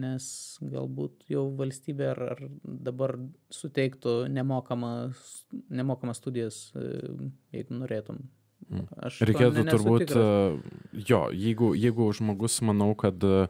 [0.02, 0.26] nes
[0.74, 2.44] galbūt jau valstybė ar, ar
[2.90, 3.16] dabar
[3.54, 6.60] suteiktų nemokamas, nemokamas studijas,
[7.54, 8.26] jeigu norėtum.
[9.02, 13.48] Aš Reikėtų turbūt, e, jo, jeigu, jeigu žmogus, manau, kad e,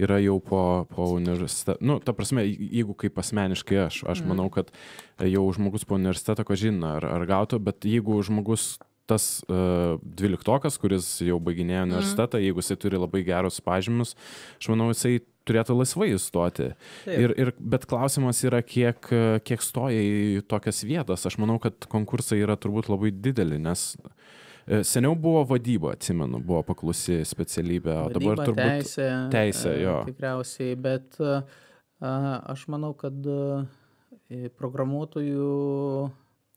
[0.00, 4.32] yra jau po, po universiteto, nu, ta prasme, jeigu kaip asmeniškai aš, aš mm.
[4.32, 4.72] manau, kad
[5.20, 8.74] jau žmogus po universiteto, ko žino, ar, ar gautų, bet jeigu žmogus
[9.10, 11.90] tas uh, dvyliktokas, kuris jau baiginėjo mhm.
[11.90, 12.46] universitetą, mm.
[12.46, 14.14] jeigu jisai turi labai gerus pažymius,
[14.60, 16.68] aš manau, jisai turėtų laisvai įstoti.
[17.10, 19.08] Ir, ir, bet klausimas yra, kiek,
[19.42, 21.26] kiek stoja į tokias vietas.
[21.26, 24.41] Aš manau, kad konkursai yra turbūt labai dideli, nes uh, E,
[24.86, 29.98] seniau buvo vadyba, atsimenu, buvo paklusi specialybė, o dabar Vadyba, turbūt teisė, teisė, e, jo.
[30.08, 31.36] Tikriausiai, bet a,
[32.54, 33.16] aš manau, kad
[34.58, 35.48] programuotojų,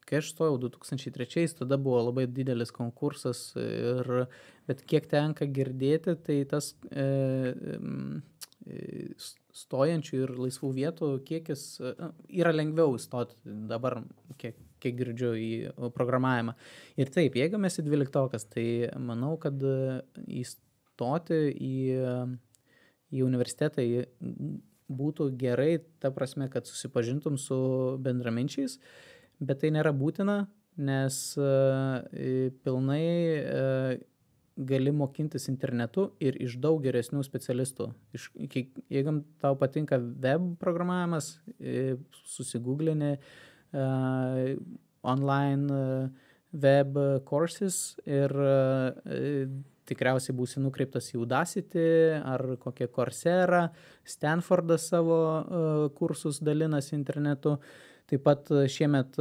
[0.06, 4.28] kai aš stojau 2003, tada buvo labai didelis konkursas, ir,
[4.70, 7.08] bet kiek tenka girdėti, tai tas e,
[8.66, 9.10] e,
[9.56, 11.96] stojančių ir laisvų vietų kiekis e,
[12.42, 13.38] yra lengviau įstoti
[13.70, 14.02] dabar,
[14.42, 15.52] kiek, kiek girdžiu į
[15.98, 16.56] programavimą.
[17.02, 18.68] Ir taip, jeigu mes į dvyliktokas, tai
[19.02, 19.60] manau, kad
[20.26, 21.76] įstoti į,
[23.12, 23.84] į universitetą
[24.90, 27.58] būtų gerai, ta prasme, kad susipažintum su
[28.06, 28.78] bendraminčiais,
[29.40, 30.46] bet tai nėra būtina,
[30.78, 33.98] nes e, pilnai e,
[34.56, 37.90] gali mokintis internetu ir iš daug geresnių specialistų.
[38.16, 38.30] Iš,
[38.92, 41.96] jeigu tau patinka web programavimas, e,
[43.76, 44.58] susigūglini
[45.06, 45.70] online
[46.56, 46.96] web
[47.30, 48.32] courses ir
[49.86, 51.84] tikriausiai būsi nukreiptas į Udacity
[52.18, 53.68] ar kokią Coursera,
[54.02, 55.20] Stanfordas savo
[55.94, 57.60] kursus dalinasi internetu.
[58.10, 59.20] Taip pat šiemet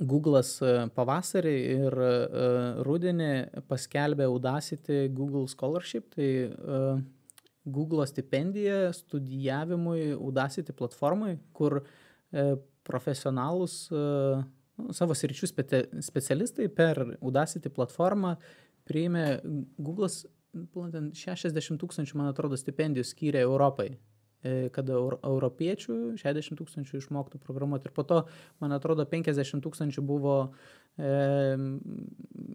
[0.00, 0.54] Google'as
[0.96, 2.00] pavasarį ir
[2.86, 3.32] rudenį
[3.68, 6.30] paskelbė Udacity Google Scholarship, tai
[7.68, 11.82] Google stipendija studijavimui Udacity platformai, kur
[12.88, 13.76] profesionalūs
[14.96, 15.48] savo sričių
[16.04, 18.36] specialistai per Udacity platformą
[18.88, 19.24] priėmė
[19.78, 20.22] Google'as
[20.54, 23.92] 60 tūkstančių, man atrodo, stipendijų skyrė Europai,
[24.72, 27.90] kad europiečių 60 tūkstančių išmoktų programuoti.
[27.90, 28.22] Ir po to,
[28.62, 30.36] man atrodo, 50 tūkstančių buvo
[30.96, 31.10] e,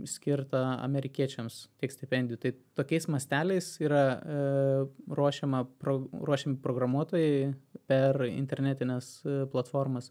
[0.09, 2.39] skirta amerikiečiams tiek stipendijų.
[2.41, 4.39] Tai tokiais masteliais yra e,
[5.19, 7.53] ruošiama, pro, ruošiami programuotojai
[7.85, 9.19] per internetinės
[9.53, 10.09] platformas.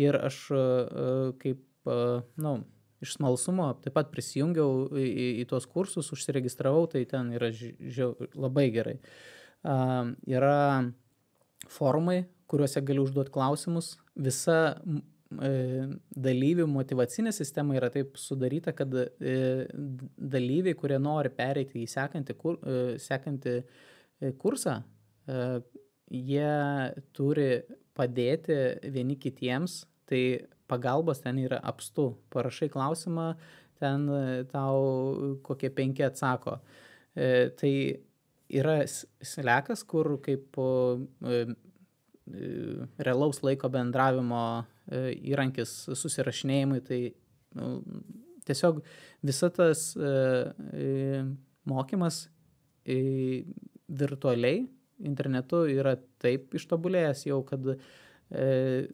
[0.00, 0.64] Ir aš e,
[1.42, 2.00] kaip, e,
[2.34, 2.56] na, nu,
[3.02, 8.14] iš smalsumo taip pat prisijungiau į, į, į tuos kursus, užsiregistravau, tai ten yra žiau,
[8.38, 8.98] labai gerai.
[8.98, 9.32] Uh,
[9.62, 10.90] yra
[11.70, 13.94] forumai, kuriuose gali užduoti klausimus.
[14.26, 15.52] Visa e,
[16.26, 19.36] dalyvių motivacinė sistema yra taip sudaryta, kad e,
[20.36, 23.56] dalyviai, kurie nori pereiti į sekantį, kur, e, sekantį
[24.38, 24.76] kursą,
[26.12, 26.50] jie
[27.16, 27.46] turi
[27.98, 28.54] padėti
[28.94, 30.20] vieni kitiems, tai
[30.70, 32.12] pagalbos ten yra apstu.
[32.30, 33.32] Parašai klausimą,
[33.82, 34.06] ten
[34.52, 36.60] tau kokie penki atsako.
[37.58, 37.72] Tai
[38.52, 42.50] yra slekas, kur kaip e, e,
[43.02, 47.00] realaus laiko bendravimo e, įrankis susirašinėjimui, tai
[47.58, 47.72] nu,
[48.46, 48.82] tiesiog
[49.22, 49.92] visa tas
[51.68, 52.24] mokymas
[54.02, 54.64] virtualiai
[55.06, 57.68] internetu yra taip ištobulėjęs jau, kad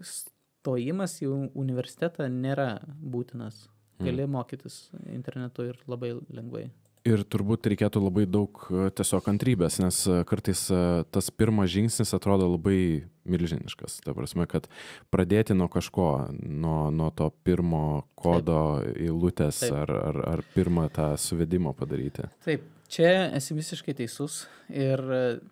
[0.04, 3.66] stojimas į universitetą nėra būtinas.
[3.98, 4.34] Gali hmm.
[4.36, 4.76] mokytis
[5.10, 6.68] internetu ir labai lengvai.
[7.08, 10.80] Ir turbūt reikėtų labai daug e, tiesiog kantrybės, nes e, kartais e,
[11.14, 14.00] tas pirmas žingsnis atrodo labai milžiniškas.
[14.04, 14.66] Ta prasme, kad
[15.12, 21.72] pradėti nuo kažko, nuo, nuo to pirmo kodo eilutės ar, ar, ar pirmą tą suvedimą
[21.78, 22.28] padaryti.
[22.44, 24.42] Taip, čia esi visiškai teisus.
[24.68, 25.00] Ir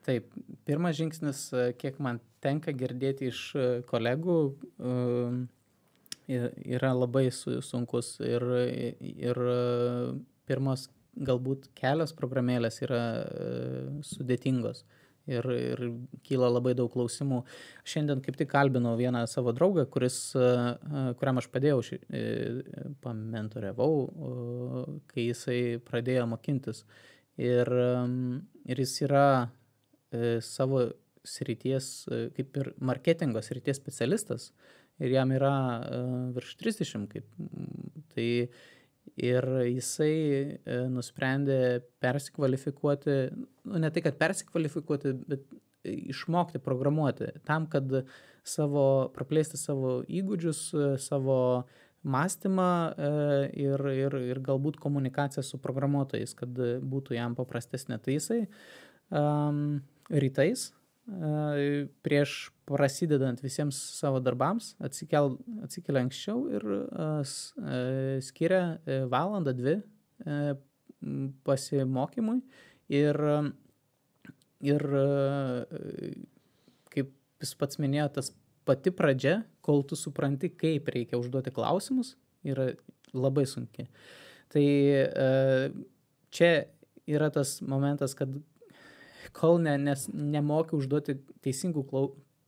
[0.09, 0.29] taip,
[0.69, 1.47] pirmas žingsnis,
[1.81, 3.43] kiek man tenka girdėti iš
[3.89, 4.41] kolegų,
[6.29, 8.17] yra labai sunkus.
[8.25, 8.45] Ir,
[9.01, 9.41] ir
[10.47, 13.49] pirmos galbūt kelios programėlės yra e,
[14.07, 14.85] sudėtingos
[15.27, 15.83] ir, ir
[16.27, 17.43] kyla labai daug klausimų.
[17.89, 21.81] Šiandien kaip tik kalbinau vieną savo draugą, kuris, e, e, kuriam aš padėjau,
[23.05, 23.91] pamentoriavau,
[25.11, 26.85] kai jisai pradėjo mokintis.
[27.37, 27.69] Ir,
[28.65, 29.27] ir jis yra
[30.41, 30.87] savo
[31.27, 34.47] srities, kaip ir marketingo srities specialistas
[35.03, 35.53] ir jam yra
[36.33, 37.27] virš 30, kaip,
[38.15, 38.29] tai
[39.17, 43.17] ir jisai e, nusprendė persikvalifikuoti,
[43.69, 45.47] nu, ne tai, kad persikvalifikuoti, bet
[45.87, 47.93] išmokti programuoti, tam, kad
[48.47, 50.63] savo, praplėsti savo įgūdžius,
[51.03, 51.39] savo
[52.07, 53.13] mąstymą e,
[53.67, 57.99] ir, ir, ir galbūt komunikaciją su programuotojais, kad būtų jam paprastesnė.
[58.03, 58.43] Tai jisai
[59.11, 60.71] um, rytais
[62.03, 66.65] prieš prasidedant visiems savo darbams atsikel, atsikelia anksčiau ir
[68.25, 70.57] skiria e, valandą, dvi e,
[71.47, 72.41] pasimokymui
[72.97, 73.21] ir,
[74.67, 74.87] ir
[76.95, 77.13] kaip
[77.45, 78.33] jis pats minėjo, tas
[78.67, 82.15] pati pradžia, kol tu supranti, kaip reikia užduoti klausimus,
[82.47, 82.73] yra
[83.15, 83.87] labai sunki.
[84.51, 84.65] Tai
[86.35, 86.51] čia
[87.07, 88.33] yra tas momentas, kad
[89.37, 91.85] kol ne, nes nemoki užduoti teisingų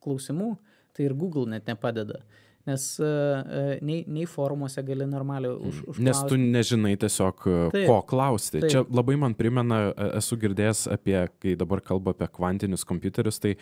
[0.05, 0.53] klausimų,
[0.97, 2.23] tai ir Google net nepadeda.
[2.69, 6.05] nes uh, nei, nei forumuose gali normaliai už, užklausti.
[6.05, 8.61] Nes tu nežinai tiesiog, taip, ko klausti.
[8.61, 8.71] Taip.
[8.75, 9.81] Čia labai man primena,
[10.19, 13.55] esu girdėjęs apie, kai dabar kalba apie kvantinius kompiuterius, tai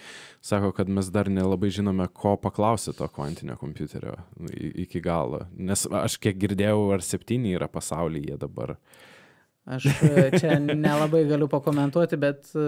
[0.44, 4.16] sako, kad mes dar nelabai žinome, ko paklausyti to kvantinio kompiuterio
[4.86, 5.44] iki galo.
[5.54, 8.76] Nes aš kiek girdėjau, ar septyni yra pasaulyje dabar.
[9.66, 12.66] Aš e, čia nelabai galiu pakomentuoti, bet e,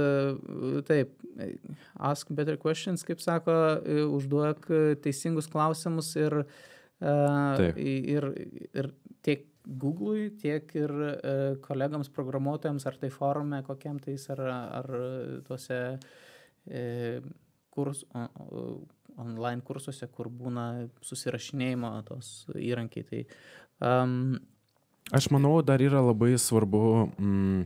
[0.89, 1.13] taip,
[1.95, 4.67] ask better questions, kaip sako, e, užduok
[5.05, 6.41] teisingus klausimus ir,
[6.99, 7.79] taip.
[7.79, 8.27] ir,
[8.75, 8.91] ir
[9.23, 10.93] tiek Google'ui, tiek ir
[11.63, 14.41] kolegams programuotojams, ar tai forume kokiam tais, ar,
[14.81, 14.89] ar
[15.47, 15.81] tuose
[17.77, 18.07] kurs,
[19.19, 23.07] online kursuose, kur būna susirašinėjimo tos įrankiai.
[23.13, 23.21] Tai,
[23.85, 24.39] um,
[25.15, 26.83] Aš manau, dar yra labai svarbu
[27.17, 27.65] mm,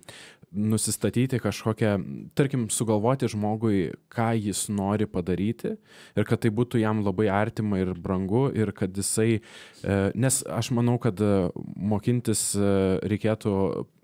[0.53, 1.93] nusistatyti kažkokią,
[2.37, 5.75] tarkim, sugalvoti žmogui, ką jis nori padaryti
[6.17, 10.73] ir kad tai būtų jam labai artima ir brangu ir kad jisai, e, nes aš
[10.77, 12.75] manau, kad e, mokintis e,
[13.15, 13.55] reikėtų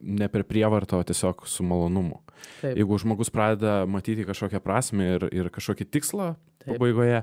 [0.01, 2.23] ne per prievartą, o tiesiog su malonumu.
[2.63, 2.79] Taip.
[2.79, 6.33] Jeigu žmogus pradeda matyti kažkokią prasme ir, ir kažkokį tikslą.
[6.69, 7.23] Pabaigoje,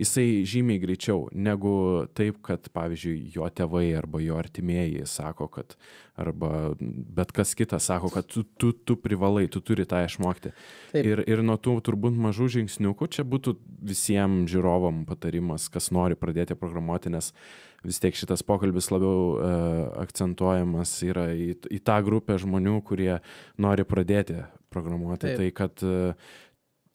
[0.00, 1.74] jisai žymiai greičiau negu
[2.16, 5.76] taip, kad, pavyzdžiui, jo tėvai arba jo artimieji sako, kad,
[6.16, 10.52] arba bet kas kitas sako, kad tu, tu, tu privalai, tu turi tą išmokti.
[10.92, 11.02] Taip.
[11.04, 13.56] Ir, ir nuo tų turbūt mažų žingsniukų čia būtų
[13.86, 17.32] visiems žiūrovam patarimas, kas nori pradėti programuoti, nes
[17.86, 19.46] vis tiek šitas pokalbis labiau uh,
[20.02, 23.18] akcentuojamas yra į, į tą grupę žmonių, kurie
[23.62, 25.28] nori pradėti programuoti.
[25.28, 25.38] Taip.
[25.40, 26.32] Tai kad uh,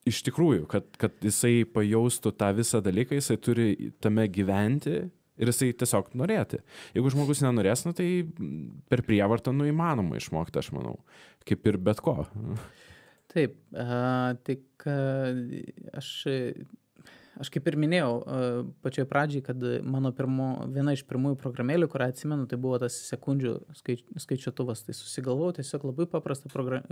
[0.10, 3.68] iš tikrųjų, kad, kad jisai pajaustų tą visą dalyką, jisai turi
[4.02, 4.96] tame gyventi
[5.42, 6.62] ir jisai tiesiog norėti.
[6.96, 8.08] Jeigu žmogus nenorės, nu, tai
[8.92, 11.00] per prievartą nu įmanoma išmokti, aš manau,
[11.48, 12.22] kaip ir bet ko.
[13.32, 15.38] Taip, uh, tik uh,
[15.96, 16.10] aš,
[17.40, 18.44] aš kaip ir minėjau uh,
[18.84, 23.56] pačioj pradžiai, kad mano pirmo, viena iš pirmųjų programėlių, kurią atsimenu, tai buvo tas sekundžių
[23.80, 24.84] skaič, skaičiuotuvas.
[24.84, 26.84] Tai susigalvojau tiesiog labai paprastą progra,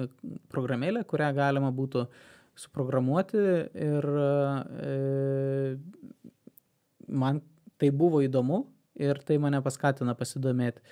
[0.54, 2.28] programėlę, kurią galima būtų uh,
[2.60, 3.44] suprogramuoti
[3.88, 5.78] ir e,
[7.08, 7.42] man
[7.80, 8.66] tai buvo įdomu
[9.00, 10.84] ir tai mane paskatino pasidomėti.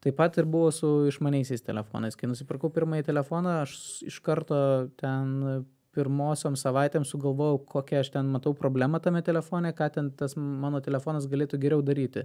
[0.00, 2.16] Taip pat ir buvo su išmaniaisiais telefonais.
[2.16, 3.74] Kai nusipirkau pirmąjį telefoną, aš
[4.08, 4.60] iš karto
[5.00, 10.80] ten pirmosiom savaitėm sugalvojau, kokią aš ten matau problemą tame telefone, ką ten tas mano
[10.84, 12.24] telefonas galėtų geriau daryti.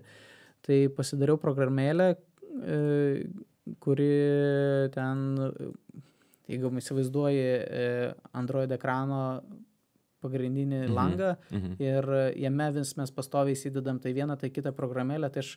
[0.65, 2.79] Tai pasidariau programėlę, e,
[3.83, 4.11] kuri
[4.93, 5.25] ten
[6.51, 7.87] jeigu įsivaizduoji e,
[8.37, 9.21] Android ekrano
[10.25, 10.93] pagrindinį mhm.
[10.95, 11.79] langą mhm.
[11.83, 15.55] ir jame vis mes pastoviai įsidedam tai vieną, tai kitą programėlę, tai aš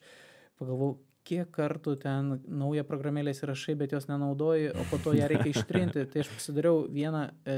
[0.61, 0.99] pagalvojau,
[1.29, 6.07] kiek kartų ten naują programėlę įsirašai, bet jos nenaudoji, o po to ją reikia ištrinti.
[6.13, 7.57] Tai aš pasidariau vieną e,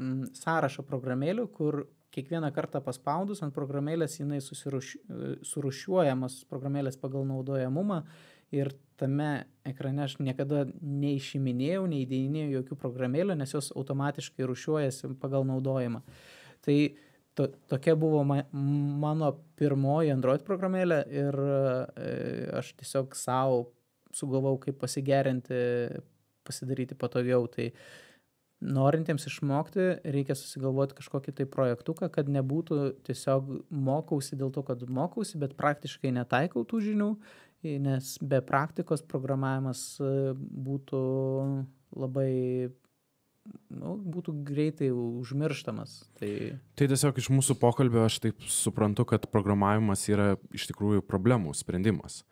[0.00, 1.82] m, sąrašą programėlių, kur
[2.14, 4.80] kiekvieną kartą paspaudus ant programėlės jinai e,
[5.50, 8.02] surušiuojamas programėlės pagal naudojamumą
[8.56, 9.30] ir tame
[9.68, 16.02] ekrane aš niekada neišiminėjau, neįdėjinėjau jokių programėlių, nes jos automatiškai rušiuojasi pagal naudojimą.
[16.66, 16.76] Tai
[17.38, 22.10] to, tokia buvo ma, mano pirmoji Android programėlė ir e,
[22.58, 23.68] aš tiesiog savo
[24.14, 25.62] sugalvau, kaip pasigerinti,
[26.48, 27.46] pasidaryti patogiau.
[27.52, 27.70] Tai
[28.58, 35.38] norintiems išmokti, reikia susigalvoti kažkokį tai projektuką, kad nebūtų tiesiog mokausi dėl to, kad mokausi,
[35.38, 37.12] bet praktiškai netaikau tų žinių
[37.62, 41.00] nes be praktikos programavimas e, būtų
[41.98, 42.32] labai
[43.72, 45.94] nu, būtų greitai užmirštamas.
[46.18, 46.30] Tai...
[46.78, 52.22] tai tiesiog iš mūsų pokalbio aš taip suprantu, kad programavimas yra iš tikrųjų problemų sprendimas.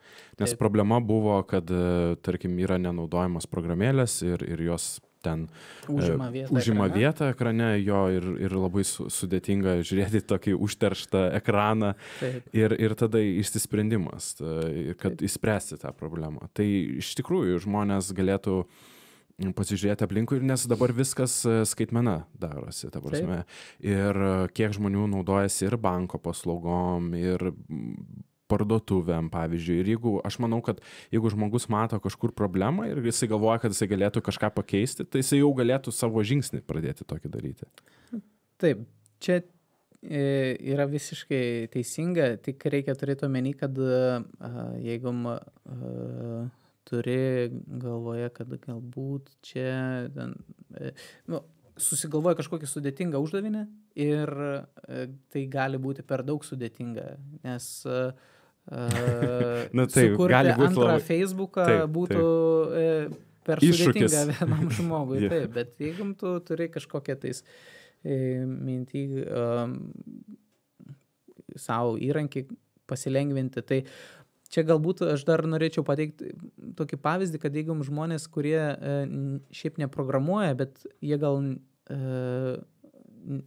[0.40, 0.60] Nes taip.
[0.60, 5.44] problema buvo, kad, e, tarkim, yra nenaudojamos programėlės ir, ir jos ten
[5.90, 7.02] užima vietą, užima ekrane.
[7.02, 12.50] vietą ekrane jo ir, ir labai su, sudėtinga žiūrėti tokį užterštą ekraną Taip.
[12.56, 14.34] ir, ir tada išsisprendimas,
[14.96, 15.24] kad Taip.
[15.28, 16.48] įspręsti tą problemą.
[16.56, 16.66] Tai
[17.02, 18.62] iš tikrųjų žmonės galėtų
[19.36, 23.42] pasižiūrėti aplinkui, nes dabar viskas e, skaitmena darosi, ta prasme.
[23.44, 23.84] Taip.
[23.84, 24.20] Ir
[24.56, 27.50] kiek žmonių naudojasi ir banko paslaugom, ir
[28.50, 29.80] parduotuvėm pavyzdžiui.
[29.82, 30.80] Ir jeigu aš manau kad
[31.14, 35.42] jeigu žmogus mato kažkur problemą ir jisai galvoja kad jisai galėtų kažką pakeisti tai jisai
[35.42, 37.68] jau galėtų savo žingsnį pradėti tokį daryti.
[38.62, 38.86] Taip
[39.22, 40.22] čia e,
[40.74, 43.76] yra visiškai teisinga tik reikia turėti omeny kad
[44.84, 45.14] jeigu
[46.86, 50.36] turi galvoje kad galbūt čia ten
[50.78, 50.92] e,
[51.30, 51.42] nu
[51.76, 53.64] susigalvoja kažkokį sudėtingą uždavinį
[54.06, 55.00] ir e,
[55.32, 57.08] tai gali būti per daug sudėtinga
[57.42, 58.14] nes uh,
[58.66, 61.04] Na taip, gali būti antrą labai...
[61.06, 62.24] Facebooką taip, būtų
[62.72, 63.14] taip.
[63.14, 65.20] E, per sudėtinga vienam žmogui.
[65.22, 65.32] yeah.
[65.34, 67.44] Taip, bet jeigu tu turi kažkokią tais
[68.02, 69.76] e, mintį, um,
[71.54, 72.46] savo įrankį,
[72.90, 73.62] pasilengvinti.
[73.66, 73.80] Tai
[74.50, 76.34] čia galbūt aš dar norėčiau pateikti
[76.78, 79.00] tokį pavyzdį, kad jeigu žmonės, kurie e,
[79.54, 81.98] šiaip neprogramuoja, bet jie gal e,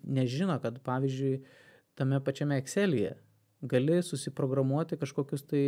[0.04, 1.42] nežino, kad pavyzdžiui
[2.00, 3.18] tame pačiame Excel'yje
[3.62, 5.64] gali susiprogramuoti kažkokius tai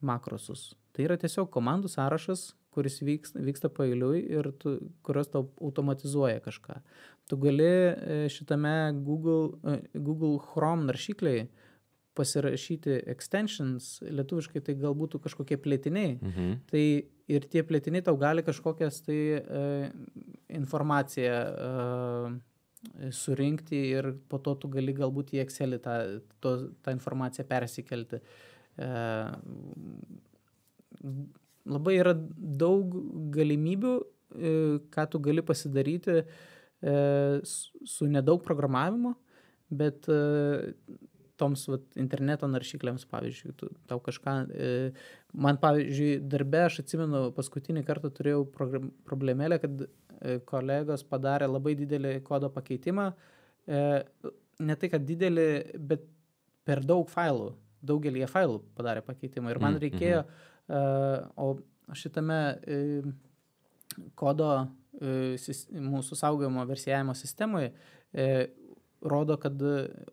[0.00, 0.72] makrosus.
[0.92, 6.78] Tai yra tiesiog komandų sąrašas, kuris vyksta, vyksta pailiui ir tu, kurios tau automatizuoja kažką.
[7.28, 11.46] Tu gali e, šitame Google, e, Google Chrome naršykliai
[12.16, 16.16] pasirašyti extensions, lietuviškai tai galbūt kažkokie plėtiniai.
[16.20, 16.54] Mhm.
[16.68, 16.84] Tai
[17.32, 19.66] ir tie plėtiniai tau gali kažkokias tai e,
[20.60, 22.32] informaciją e,
[23.14, 25.96] surinkti ir po to tu gali galbūt į Excelį tą,
[26.42, 28.22] to, tą informaciją persikelti.
[28.76, 28.90] E,
[31.68, 32.96] labai yra daug
[33.34, 34.54] galimybių, e,
[34.92, 36.24] ką tu gali pasidaryti e,
[37.44, 39.14] su nedaug programavimo,
[39.70, 40.18] bet e,
[41.40, 44.34] toms vat, interneto naršyklėms, pavyzdžiui, tu, tau kažką,
[45.32, 49.82] man, pavyzdžiui, darbe aš atsimenu, paskutinį kartą turėjau problemėlę, kad
[50.46, 53.08] kolegos padarė labai didelį kodo pakeitimą,
[53.66, 55.46] ne tai, kad didelį,
[55.90, 56.04] bet
[56.66, 57.50] per daug failų,
[57.82, 59.50] daugelį failų padarė pakeitimą.
[59.50, 60.50] Ir man mm, reikėjo mm -hmm
[61.36, 61.56] O
[61.94, 63.02] šitame e,
[64.16, 64.48] kodo
[65.00, 65.36] e,
[65.82, 67.72] mūsų saugojimo versijavimo sistemoje
[69.02, 69.56] rodo, kad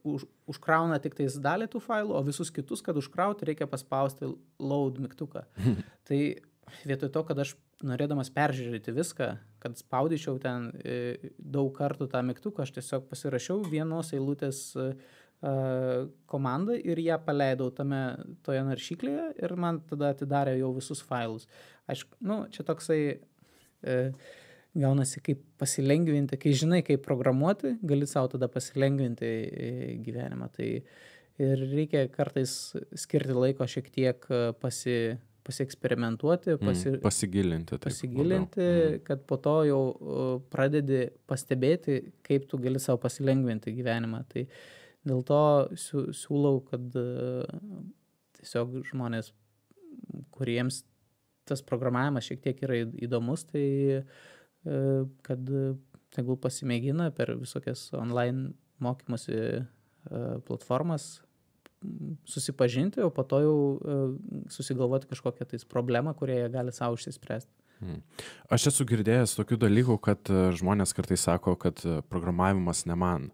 [0.07, 4.26] už, užkrauna tik tais dalį tų failų, o visus kitus, kad užkrauti, reikia paspausti
[4.57, 5.43] load mygtuką.
[6.10, 6.20] tai
[6.88, 7.53] vietoj to, kad aš
[7.86, 9.30] norėdamas peržiūrėti viską,
[9.63, 10.69] kad spaudyčiau ten
[11.39, 14.61] daug kartų tą mygtuką, aš tiesiog pasirašiau vienos eilutės
[16.27, 18.01] komandą ir ją paleidau tame
[18.43, 21.47] toje naršyklėje ir man tada atidarė jau visus failus.
[21.88, 22.99] Aišku, nu, čia toksai
[23.82, 23.95] e,
[24.77, 29.71] gaunasi kaip pasilengvinti, kai žinai, kaip programuoti, gali savo tada pasilengvinti e,
[30.05, 30.49] gyvenimą.
[30.55, 30.69] Tai
[31.39, 34.97] ir reikia kartais skirti laiko šiek tiek e, pasi,
[35.49, 37.75] pasieksperimentuoti, mm, pasi, mm, pasigilinti.
[37.75, 39.05] Taip, pasigilinti, mm.
[39.09, 39.81] kad po to jau
[40.53, 44.23] pradedi pastebėti, kaip tu gali savo pasilengvinti gyvenimą.
[44.29, 44.45] Tai,
[45.07, 45.41] Dėl to
[45.79, 47.03] siūlau, kad e,
[48.39, 49.31] tiesiog žmonės,
[50.35, 50.83] kuriems
[51.49, 53.63] tas programavimas šiek tiek yra įdomus, tai
[53.95, 54.01] e,
[55.25, 55.53] kad
[56.15, 58.51] tegul pasimėgina per visokias online
[58.83, 59.63] mokymosi e,
[60.45, 61.21] platformas
[62.27, 63.57] susipažinti, o po to jau
[64.51, 67.53] susigalvoti kažkokią tais problemą, kurią jie gali savo išsispręsti.
[67.80, 68.01] Hmm.
[68.51, 73.30] Aš esu girdėjęs tokių dalykų, kad e, žmonės kartais sako, kad e, programavimas ne man.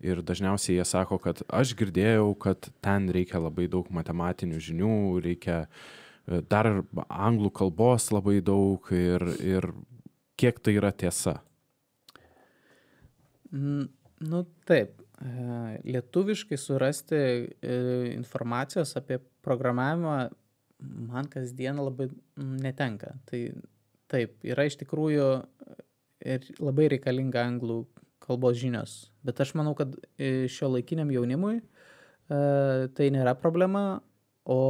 [0.00, 4.94] Ir dažniausiai jie sako, kad aš girdėjau, kad ten reikia labai daug matematinių žinių,
[5.26, 6.70] reikia e, dar
[7.12, 9.68] anglų kalbos labai daug ir, ir
[10.40, 11.36] kiek tai yra tiesa.
[13.52, 17.18] Nu taip, lietuviškai surasti
[18.14, 20.14] informacijos apie programavimą
[20.80, 22.06] man kasdien labai
[22.40, 23.12] netenka.
[23.28, 23.40] Tai
[24.10, 25.26] Taip, yra iš tikrųjų
[26.26, 27.84] ir labai reikalinga anglų
[28.24, 28.94] kalbos žinios.
[29.26, 31.62] Bet aš manau, kad e, šio laikiniam jaunimui e,
[32.96, 34.00] tai nėra problema,
[34.50, 34.62] o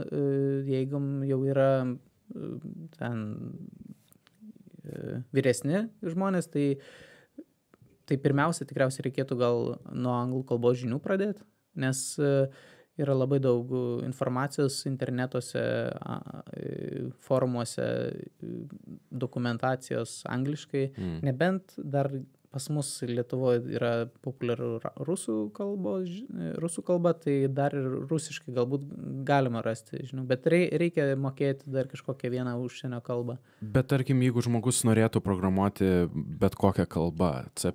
[0.00, 0.22] e,
[0.70, 1.70] jeigu jau yra
[2.96, 3.26] ten
[5.36, 6.78] vyresni žmonės, tai,
[8.08, 11.44] tai pirmiausia tikriausiai reikėtų gal nuo anglų kalbos žinių pradėti,
[11.78, 12.48] nes uh,
[12.98, 13.70] yra labai daug
[14.06, 15.62] informacijos internetuose,
[17.24, 17.86] forumuose,
[19.10, 21.20] dokumentacijos angliškai, mm.
[21.26, 22.10] nebent dar
[22.50, 23.92] pas mus Lietuvoje yra
[24.24, 26.08] populiaru rusų, kalbos,
[26.60, 28.86] rusų kalba, tai dar ir rusiškai galbūt
[29.28, 33.36] galima rasti, žinau, bet reikia mokėti dar kažkokią vieną užsienio kalbą.
[33.60, 37.72] Bet tarkim, jeigu žmogus norėtų programuoti bet kokią kalbą, C,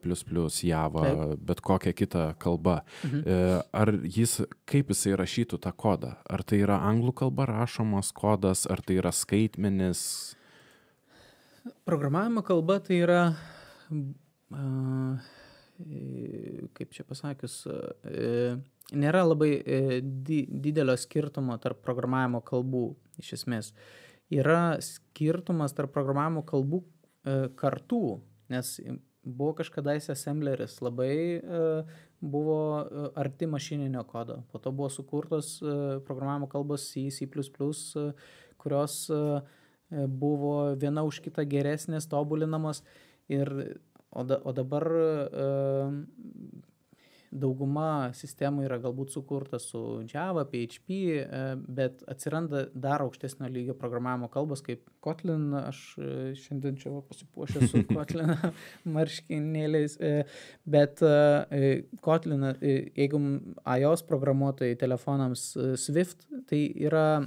[0.64, 1.46] Java, Taip.
[1.46, 3.24] bet kokią kitą kalbą, mhm.
[3.24, 6.16] E, ar jis, kaip jisai rašytų tą kodą?
[6.26, 10.36] Ar tai yra anglų kalba rašomas kodas, ar tai yra skaitmenis?
[11.88, 13.22] Programavimo kalba tai yra
[16.78, 17.64] kaip čia pasakius,
[18.92, 22.86] nėra labai e, didelio skirtumo tarp programavimo kalbų
[23.22, 23.72] iš esmės.
[24.34, 28.04] Yra skirtumas tarp programavimo kalbų e, kartų,
[28.54, 28.76] nes
[29.24, 31.64] buvo kažkadaise assembleris labai e,
[32.24, 32.60] buvo
[33.20, 34.42] arti mašininio kodo.
[34.52, 35.58] Po to buvo sukurtos
[36.08, 37.28] programavimo kalbos C, C++,
[38.58, 39.02] kurios
[39.92, 42.80] buvo viena už kitą geresnės, tobulinamos
[43.28, 43.52] ir
[44.14, 44.86] O, da, o dabar,
[47.34, 51.42] dauguma sistemų yra galbūt sukurta su Java, PHP, e,
[51.80, 55.50] bet atsiranda dar aukštesnio lygio programavimo kalbos kaip Kotlin.
[55.58, 56.10] Aš e,
[56.40, 58.36] šiandien čia pasipuošęs su Kotlin
[58.98, 60.14] marškinėliais, e,
[60.70, 61.02] bet
[62.06, 63.22] Kotlin, jeigu
[63.80, 65.50] iOS programuotojai telefonams
[65.82, 67.24] Swift, tai yra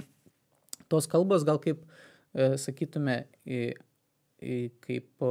[0.91, 1.83] tos kalbos gal kaip,
[2.61, 3.21] sakytume,
[4.83, 5.25] kaip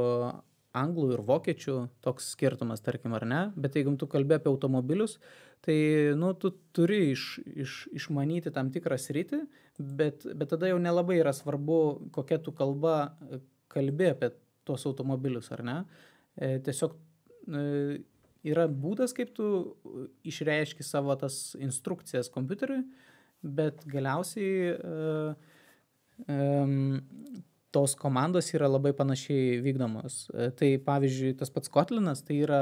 [0.77, 1.75] anglų ir vokiečių
[2.05, 5.17] toks skirtumas, tarkim, ar ne, bet jeigu tu kalbė apie automobilius,
[5.65, 5.77] tai,
[6.19, 9.41] nu, tu turi iš, iš, išmanyti tam tikrą sritį,
[9.77, 11.79] bet, bet tada jau nelabai yra svarbu,
[12.15, 13.15] kokia tu kalba
[13.73, 14.31] kalbė apie
[14.67, 15.77] tuos automobilius, ar ne.
[16.35, 17.65] E, tiesiog e,
[18.47, 19.49] yra būdas, kaip tu
[20.27, 22.83] išreiški savo tas instrukcijas kompiuteriui,
[23.41, 24.77] bet galiausiai e,
[26.27, 26.37] e,
[27.71, 30.27] tos komandos yra labai panašiai vykdomos.
[30.31, 32.61] E, tai pavyzdžiui, tas pats Kotlinas tai yra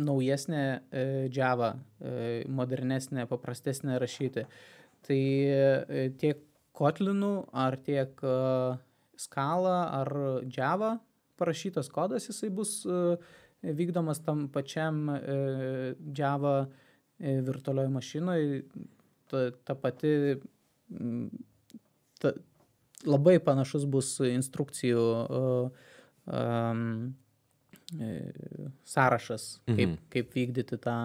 [0.00, 1.04] naujesnė e,
[1.34, 4.46] Java, e, modernesnė, paprastesnė rašyti.
[5.02, 5.22] Tai
[6.20, 6.44] tiek
[6.78, 8.20] Kotlinų ar tiek
[9.18, 10.10] Scala ar
[10.46, 10.94] Java
[11.36, 12.76] parašytas kodas, jisai bus
[13.66, 15.08] vykdomas tam pačiam
[16.16, 16.54] Java
[17.18, 18.62] virtualioje mašinoje.
[19.32, 20.14] Ta, ta pati
[22.22, 22.32] ta,
[23.06, 25.02] labai panašus bus instrukcijų
[26.26, 26.84] um,
[28.88, 29.96] sąrašas, kaip, mhm.
[30.12, 30.96] kaip vykdyti tą,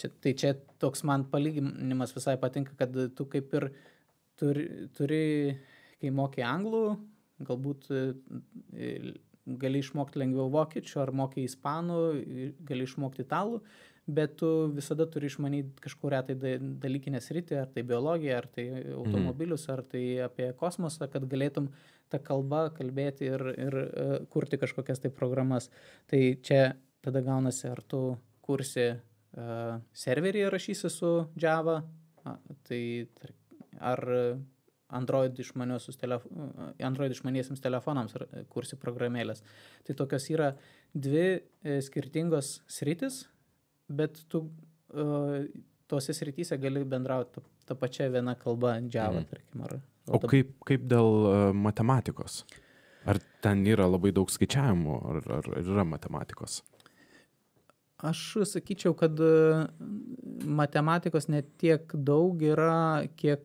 [0.00, 3.70] čia, tai čia toks man palyginimas visai patinka, kad tu kaip ir
[4.40, 5.24] turi, turi
[6.00, 6.84] kai moki anglų,
[7.48, 7.90] galbūt
[9.60, 12.00] gali išmokti lengviau vokiečių, ar moki ispanų,
[12.68, 13.60] gali išmokti italų,
[14.16, 16.36] bet tu visada turi išmanyti kažkurią tai
[16.82, 21.70] dalykinę sritį, ar tai biologiją, ar tai automobilius, ar tai apie kosmosą, kad galėtum
[22.10, 25.70] tą kalbą kalbėti ir, ir uh, kurti kažkokias tai programas.
[26.10, 26.62] Tai čia
[27.04, 28.02] tada gaunasi, ar tu
[28.44, 31.80] kursi uh, serverį rašysi su Java,
[32.24, 32.36] a,
[32.66, 32.82] tai
[33.80, 34.04] ar
[34.90, 35.38] Android,
[36.00, 36.28] telefo,
[36.82, 38.16] Android išmaniesiams telefonams
[38.50, 39.42] kursi programėlės.
[39.86, 40.50] Tai tokios yra
[40.94, 43.22] dvi e, skirtingos sritis,
[43.90, 45.36] bet tu uh,
[45.90, 49.30] tose srityse gali bendrauti tą pačią vieną kalbą, Java, mm.
[49.30, 49.64] tarkim.
[49.66, 49.78] Ar,
[50.08, 52.44] o o kaip, kaip dėl uh, matematikos?
[53.08, 56.60] Ar ten yra labai daug skaičiavimų, ar, ar yra matematikos?
[58.00, 59.18] Aš sakyčiau, kad
[60.60, 63.44] matematikos net tiek daug yra, kiek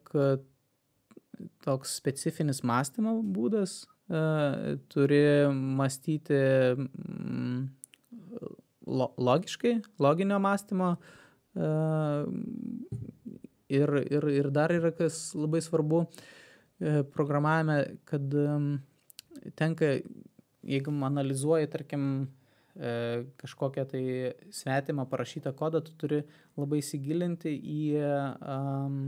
[1.65, 3.83] toks specifinis mąstymo būdas.
[4.93, 5.21] Turi
[5.51, 6.39] mąstyti
[8.85, 10.95] lo, logiškai, loginio mąstymo.
[11.55, 11.67] E,
[13.69, 18.33] ir, ir, ir dar yra kas labai svarbu e, programavime, kad
[19.57, 19.91] tenka,
[20.65, 22.09] jeigu analizuoji, tarkim,
[22.75, 24.03] e, kažkokią tai
[24.53, 26.23] svetimą parašytą kodą, tu turi
[26.57, 27.81] labai įsigilinti į,
[28.41, 28.99] um,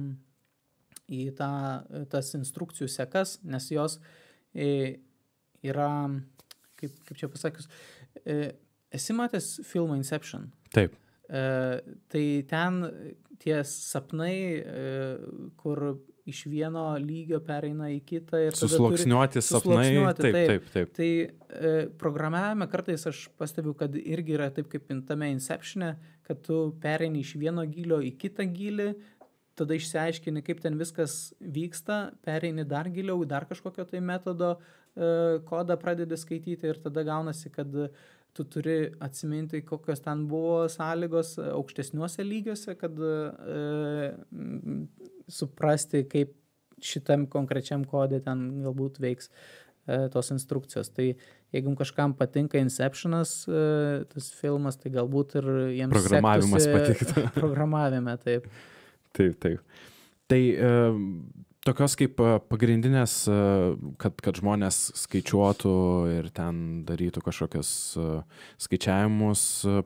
[1.07, 1.51] į tą,
[2.11, 3.99] tas instrukcijų sekas, nes jos
[4.57, 5.89] yra,
[6.79, 7.69] kaip, kaip čia pasakius,
[8.93, 10.49] Esi matęs filmą Inception?
[10.71, 10.95] Taip.
[11.29, 12.83] E, tai ten
[13.39, 15.17] tie sapnai, e,
[15.59, 15.83] kur
[16.27, 19.89] iš vieno lygio pereina į kitą ir susluoksniuoti sapnai.
[20.17, 20.69] Taip, taip.
[20.73, 20.93] taip.
[20.97, 25.93] Tai e, programavime kartais aš pastebiu, kad irgi yra taip kaip tame Inception'e,
[26.27, 28.89] kad tu pereini iš vieno gilio į kitą gilį,
[29.57, 35.79] tada išsiaiškini, kaip ten viskas vyksta, pereini dar giliau, dar kažkokio tai metodo e, kodą
[35.81, 37.87] pradedi skaityti ir tada gaunasi, kad e,
[38.37, 44.11] tu turi atsiminti, kokios ten buvo sąlygos aukštesniuose lygiuose, kad e,
[45.31, 46.35] suprasti, kaip
[46.83, 50.91] šitam konkrečiam kodė ten galbūt veiks e, tos instrukcijos.
[50.93, 51.07] Tai
[51.55, 57.27] jeigu kažkam patinka Inceptionas, e, tas filmas, tai galbūt ir jiems programavimas patiktų.
[57.41, 58.49] Programavime, taip.
[59.17, 59.77] Taip, taip.
[60.27, 60.71] Tai e,
[61.67, 63.37] tokios kaip e, pagrindinės, e,
[64.01, 65.73] kad, kad žmonės skaičiuotų
[66.15, 68.05] ir ten darytų kažkokius e,
[68.63, 69.41] skaičiavimus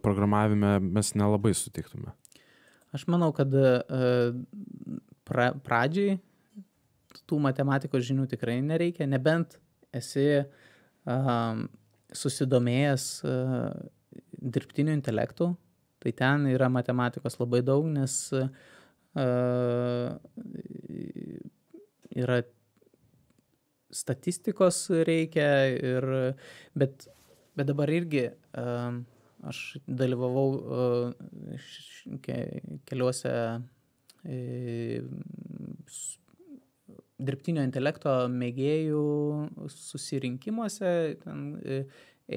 [0.06, 2.14] programavime, mes nelabai sutiktume.
[2.92, 3.54] Aš manau, kad
[5.28, 6.18] pra, pradžiai
[7.30, 9.56] tų matematikos žinių tikrai nereikia, nebent
[9.96, 11.64] esi um,
[12.16, 13.72] susidomėjęs uh,
[14.44, 15.54] dirbtiniu intelektu,
[16.04, 18.52] tai ten yra matematikos labai daug, nes uh,
[22.16, 22.42] yra
[23.92, 26.08] statistikos reikia ir,
[26.78, 27.08] bet,
[27.58, 28.30] bet dabar irgi
[29.42, 30.48] aš dalyvavau
[32.24, 32.38] ke,
[32.88, 33.62] keliuose uh,
[37.22, 39.04] dirbtinio intelekto mėgėjų
[39.74, 40.92] susirinkimuose,
[41.24, 41.82] ten e,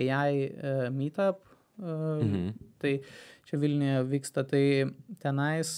[0.04, 1.42] AI e, meetup,
[1.78, 2.46] e, mhm.
[2.82, 2.94] tai
[3.48, 4.64] čia Vilniuje vyksta, tai
[5.22, 5.76] tenais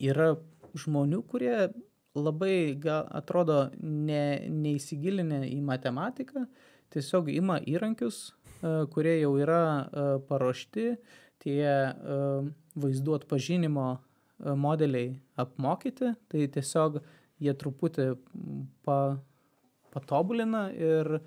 [0.00, 0.30] yra
[0.78, 1.70] žmonių, kurie
[2.18, 6.44] labai gal atrodo ne, neįsigilinę į matematiką,
[6.90, 8.32] tiesiog ima įrankius,
[8.92, 9.62] kurie jau yra
[10.28, 10.86] paruošti,
[11.40, 11.64] tie
[12.80, 13.88] vaizdų atpažinimo
[14.40, 17.00] modeliai apmokyti, tai tiesiog
[17.40, 18.08] jie truputį
[18.84, 18.98] pa,
[19.94, 21.18] patobulina ir,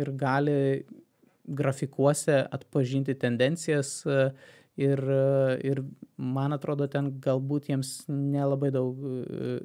[0.00, 0.58] ir gali
[1.44, 3.98] grafikuose atpažinti tendencijas
[4.80, 5.04] ir,
[5.60, 5.84] ir
[6.16, 8.98] man atrodo, ten galbūt jiems nelabai daug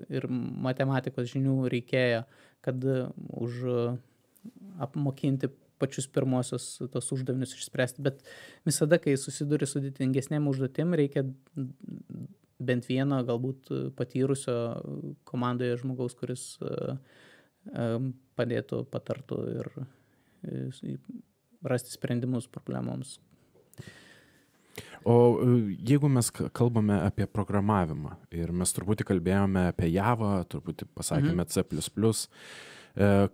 [0.10, 2.24] ir matematikos žinių reikėjo,
[2.66, 2.86] kad
[3.30, 3.60] už
[4.80, 8.04] apmokinti pačius pirmosius tos uždavinius išspręsti.
[8.04, 8.24] Bet
[8.68, 11.24] visada, kai susiduri su didingesnėm užduotim, reikia
[12.60, 14.58] bent vieno galbūt patyrusio
[15.30, 16.58] komandoje žmogaus, kuris
[18.39, 19.72] padėtų, patartų ir
[21.64, 23.18] rasti sprendimus problemoms.
[25.08, 25.16] O
[25.88, 31.50] jeigu mes kalbame apie programavimą ir mes truputį kalbėjome apie Java, truputį pasakėme mhm.
[31.50, 31.64] C,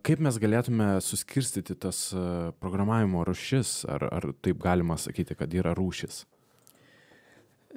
[0.05, 2.11] kaip mes galėtume suskirstyti tas
[2.61, 6.25] programavimo rušis, ar, ar taip galima sakyti, kad yra rūšis?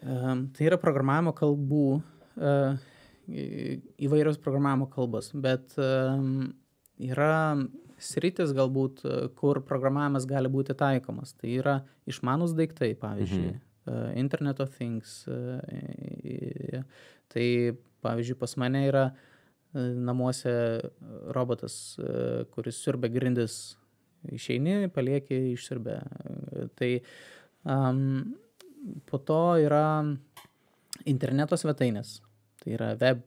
[0.02, 1.86] Tai yra programavimo kalbų,
[3.98, 7.32] įvairios programavimo kalbos, bet yra
[7.98, 9.02] sritis galbūt,
[9.38, 11.32] kur programavimas gali būti taikomas.
[11.38, 11.78] Tai yra
[12.10, 13.64] išmanus daiktai, pavyzdžiui, mhm.
[14.18, 15.24] Internet of Things.
[17.28, 17.46] Tai,
[18.04, 19.04] pavyzdžiui, pas mane yra
[19.74, 20.52] namuose
[21.34, 21.98] robotas,
[22.54, 23.76] kuris siurbia grindis.
[24.34, 26.00] Išeini, palieki, išsirbia.
[26.74, 26.88] Tai
[27.70, 28.00] um,
[29.06, 30.02] po to yra
[31.06, 32.16] interneto svetainės,
[32.58, 33.22] tai yra web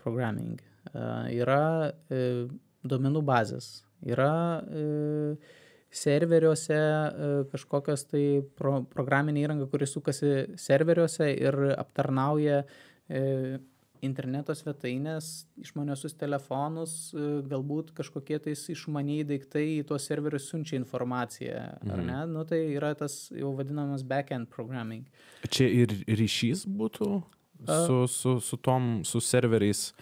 [0.00, 0.56] programming,
[1.36, 4.32] yra duomenų bazės, yra
[5.92, 6.78] serveriuose
[7.52, 8.24] kažkokios tai
[8.56, 12.62] pro, programinė įranga, kuri sukasi serveriuose ir aptarnauja
[14.02, 15.28] interneto svetainės,
[15.62, 22.18] išmaniosius telefonus, e, galbūt kažkokie tais išmaniai daiktai į tuos serverius siunčia informaciją, ar ne?
[22.30, 25.06] Nu, tai yra tas jau vadinamas backend programming.
[25.46, 27.12] Čia ir ryšys būtų
[27.62, 29.92] su, su, su tom, su serveriais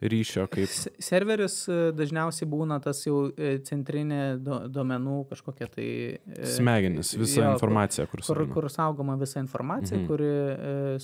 [0.00, 0.68] ryšio kaip.
[1.02, 5.88] Serveris e, dažniausiai būna tas jau e, centrinė do, duomenų kažkokia tai.
[6.56, 10.06] Smegenis, visa jo, informacija, kur, kur, kur saugoma visa informacija, mhm.
[10.10, 10.32] kuri.
[10.34, 10.98] E,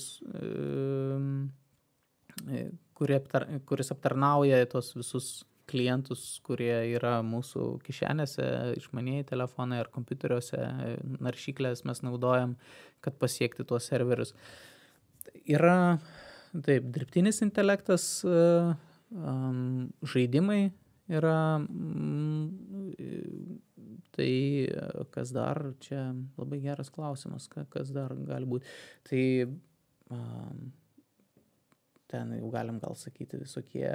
[2.51, 2.65] e,
[3.17, 5.31] aptar, kuris aptarnauja tos visus
[5.71, 8.45] klientus, kurie yra mūsų kišenėse,
[8.77, 10.59] išmaniai telefonai ar kompiuteriuose,
[11.23, 12.57] naršyklės mes naudojam,
[13.01, 14.35] kad pasiekti tuos serverius.
[15.47, 15.99] Yra,
[16.59, 20.71] taip, dirbtinis intelektas, um, žaidimai
[21.11, 22.51] yra, um,
[24.15, 24.31] tai
[25.15, 28.67] kas dar, čia labai geras klausimas, kas dar gali būti.
[29.07, 29.23] Tai
[32.11, 33.87] ten jau galim gal sakyti visokie,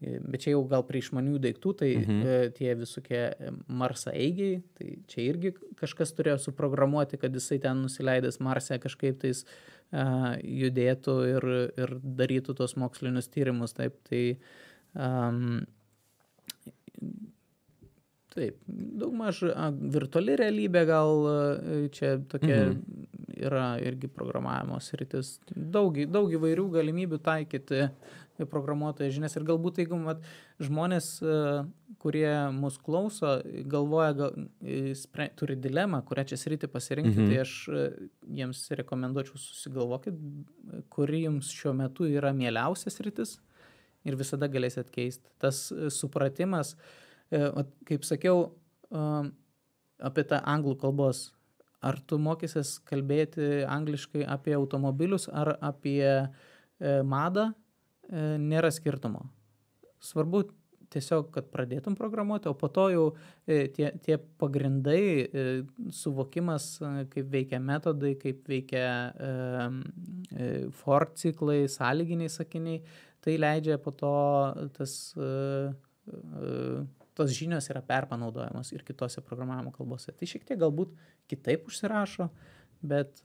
[0.00, 2.22] bet čia jau gal prie išmanių daiktų, tai mhm.
[2.24, 3.22] E, tie visokie
[3.68, 9.44] Marsa eigiai, tai čia irgi kažkas turėjo suprogramuoti, kad jisai ten nusileidęs Marse kažkaip tais
[9.44, 13.76] uh, judėtų ir, ir darytų tos mokslinius tyrimus.
[13.76, 14.24] Taip, tai
[14.94, 15.64] um,
[18.36, 19.38] Taip, daugmaž
[19.94, 21.22] virtuali realybė gal
[21.96, 23.06] čia tokia mhm
[23.36, 25.36] yra irgi programavimo sritis.
[25.50, 27.88] Daug, daug įvairių galimybių taikyti
[28.44, 30.20] programuotojo žinias ir galbūt jeigu mat,
[30.62, 31.36] žmonės, e,
[32.02, 34.36] kurie mus klauso, galvoja, gal,
[34.98, 37.30] spre, turi dilemą, kurią čia sritį pasirinkti, mhm.
[37.32, 37.86] tai aš e,
[38.40, 40.18] jiems rekomenduočiau susigalvokit,
[40.92, 43.38] kuri jums šiuo metu yra mieliausias sritis
[44.06, 45.32] ir visada galėsit keisti.
[45.42, 46.76] Tas e, supratimas,
[47.26, 48.52] kaip sakiau,
[49.98, 51.24] apie tą anglų kalbos
[51.86, 56.26] ar tu mokysies kalbėti angliškai apie automobilius ar apie e,
[57.06, 57.65] madą, e,
[58.12, 59.24] nėra skirtumo.
[60.02, 60.44] Svarbu
[60.92, 63.04] tiesiog, kad pradėtum programuoti, o po to jau
[63.46, 65.46] e, tie, tie pagrindai, e,
[65.94, 68.84] suvokimas, e, kaip veikia metodai, kaip veikia
[69.28, 69.30] e,
[70.30, 72.82] e, for ciklai, sąlyginiai sakiniai,
[73.24, 74.12] tai leidžia po to
[74.76, 75.30] tas e,
[76.06, 76.52] e,
[77.16, 80.12] tos žinios yra perpanaudojamos ir kitose programavimo kalbose.
[80.12, 80.92] Tai šiek tiek galbūt
[81.30, 82.28] kitaip užsirašo,
[82.86, 83.22] bet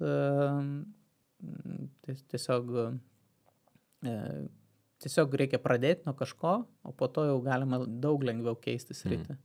[2.31, 2.71] tiesiog,
[4.07, 4.15] e,
[5.01, 9.37] tiesiog reikia pradėti nuo kažko, o po to jau galima daug lengviau keisti sritį.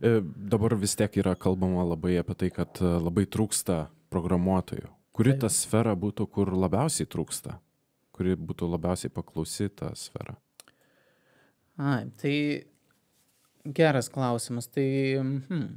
[0.00, 0.28] Mm.
[0.52, 4.88] Dabar vis tiek yra kalbama labai apie tai, kad e, labai trūksta programuotojų.
[5.16, 7.58] Kuri ta sfera būtų, kur labiausiai trūksta?
[8.18, 10.34] kuri būtų labiausiai paklausi ta sfera?
[11.78, 12.34] Ai, tai
[13.78, 14.66] geras klausimas.
[14.74, 14.88] Tai,
[15.22, 15.68] hmm,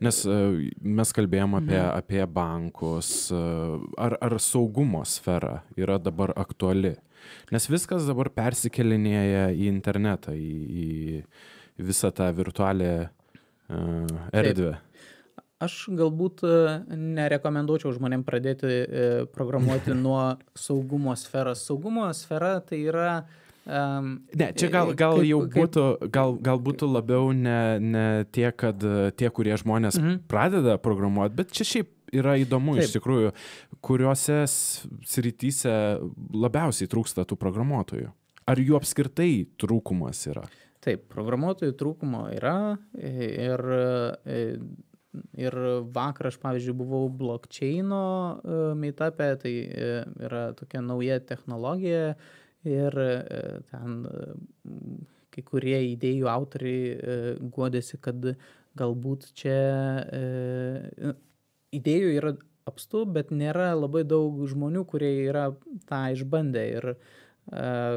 [0.00, 0.36] Nes e,
[0.80, 1.88] mes kalbėjom apie, mhm.
[2.00, 6.94] apie bankus, ar, ar saugumo sfera yra dabar aktuali.
[7.54, 10.52] Nes viskas dabar persikelinėja į internetą, į,
[10.84, 14.76] į visą tą virtualią uh, erdvę.
[14.76, 14.86] Taip.
[15.60, 16.40] Aš galbūt
[16.96, 18.78] nerekomenduočiau žmonėm pradėti
[19.34, 21.66] programuoti nuo saugumo sferos.
[21.68, 23.12] Saugumo sfera tai yra
[23.70, 28.48] Um, ne, čia gal, gal kaip, jau būtų, gal, gal būtų labiau ne, ne tie,
[28.56, 28.80] kad
[29.20, 30.22] tie, kurie žmonės mhm.
[30.30, 32.88] pradeda programuoti, bet čia šiaip yra įdomu Taip.
[32.88, 33.34] iš tikrųjų,
[33.84, 35.74] kuriuose srityse
[36.36, 38.10] labiausiai trūksta tų programuotojų.
[38.50, 40.44] Ar jų apskritai trūkumas yra?
[40.80, 43.60] Taip, programuotojų trūkumo yra ir,
[45.36, 45.56] ir
[45.92, 48.02] vakar aš, pavyzdžiui, buvau blockchaino
[48.40, 49.88] e, meetupė, tai e,
[50.24, 52.14] yra tokia nauja technologija,
[52.68, 53.10] ir e,
[53.70, 54.00] ten
[55.30, 58.32] kai kurie idėjų autoriai guodėsi, kad
[58.78, 59.58] galbūt čia
[61.76, 62.32] idėjų yra
[62.68, 65.50] apstu, bet nėra labai daug žmonių, kurie yra
[65.88, 66.88] tą išbandę ir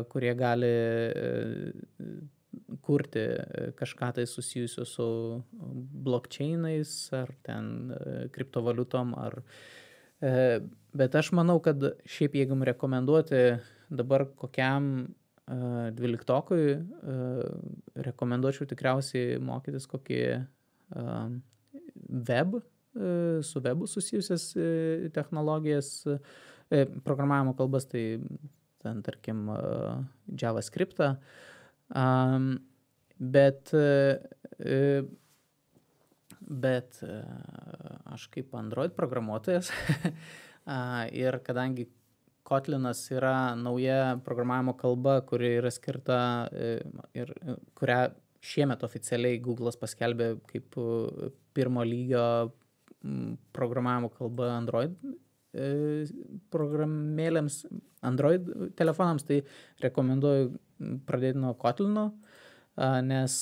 [0.09, 0.73] kurie gali
[2.81, 3.23] kurti
[3.77, 5.07] kažką tai susijusio su
[6.05, 7.91] blockchainais ar ten
[8.33, 9.41] kriptovaliutom ar
[10.93, 13.43] bet aš manau, kad šiaip jeigu rekomenduoti
[13.91, 15.13] dabar kokiam
[15.97, 16.77] dvyliktokui
[18.07, 20.21] rekomenduočiau tikriausiai mokytis kokį
[22.29, 22.61] web,
[22.93, 24.51] su webu susijusias
[25.13, 26.05] technologijas,
[27.03, 28.19] programavimo kalbas, tai
[28.83, 29.47] ten, tarkim,
[30.41, 31.15] JavaScriptą.
[33.33, 33.73] Bet,
[36.65, 37.01] bet
[38.13, 39.73] aš kaip Android programuotojas
[41.23, 41.89] ir kadangi
[42.43, 46.17] Kotlinas yra nauja programavimo kalba, kuri yra skirta
[46.51, 46.73] e,
[47.15, 48.01] ir e, kurią
[48.43, 52.25] šiemet oficialiai Google'as paskelbė kaip e, pirmo lygio
[53.55, 54.95] programavimo kalba Android
[56.53, 57.59] programėlėms,
[58.05, 58.47] Android
[58.77, 59.41] telefonams, tai
[59.83, 60.49] rekomenduoju
[61.07, 62.07] pradėti nuo Kotlino,
[63.05, 63.35] nes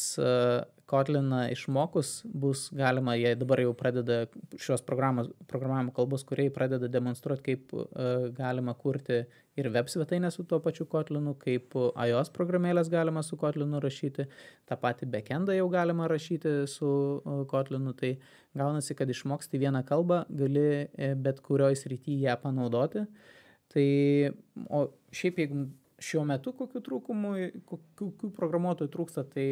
[0.91, 4.25] Kotliną išmokus bus galima, jie dabar jau pradeda
[4.59, 9.21] šios programavimo kalbos, kurie pradeda demonstruoti, kaip uh, galima kurti
[9.59, 14.27] ir web svetainę su tuo pačiu Kotlinu, kaip iOS programėlės galima su Kotlinu rašyti,
[14.67, 18.17] tą patį backendą jau galima rašyti su uh, Kotlinu, tai
[18.57, 23.05] gaunasi, kad išmoksti vieną kalbą, gali e, bet kurioj srityje ją panaudoti.
[23.71, 23.87] Tai,
[24.67, 25.69] o šiaip jeigu
[26.01, 27.35] šiuo metu kokių trūkumų,
[27.69, 29.45] kokių programuotojų trūksta, tai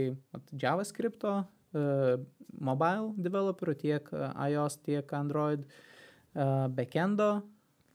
[0.51, 2.25] JavaScript, uh,
[2.57, 4.11] mobile developerių tiek
[4.49, 7.31] iOS, tiek Android, uh, backendo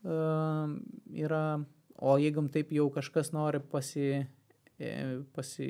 [0.04, 1.64] yra,
[1.96, 4.26] o jeigu taip jau kažkas nori pasi,
[5.32, 5.68] pasi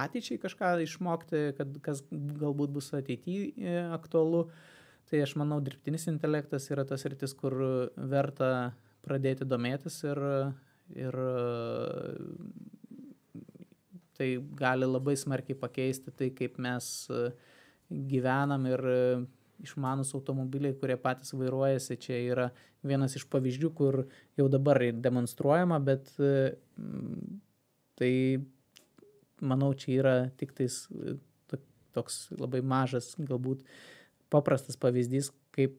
[0.00, 4.48] ateičiai kažką išmokti, kad kas galbūt bus ateityje aktualu,
[5.10, 7.54] tai aš manau, dirbtinis intelektas yra tas rytis, kur
[7.96, 8.72] verta
[9.04, 10.20] pradėti domėtis ir
[10.96, 11.16] ir
[14.18, 16.88] tai gali labai smarkiai pakeisti tai, kaip mes
[17.90, 18.84] gyvenam ir
[19.60, 22.46] išmanus automobiliai, kurie patys vairuojasi, čia yra
[22.86, 24.04] vienas iš pavyzdžių, kur
[24.38, 26.08] jau dabar demonstruojama, bet
[28.00, 28.12] tai,
[29.40, 30.86] manau, čia yra tik tais
[31.94, 33.64] toks labai mažas, galbūt
[34.32, 35.76] paprastas pavyzdys, kaip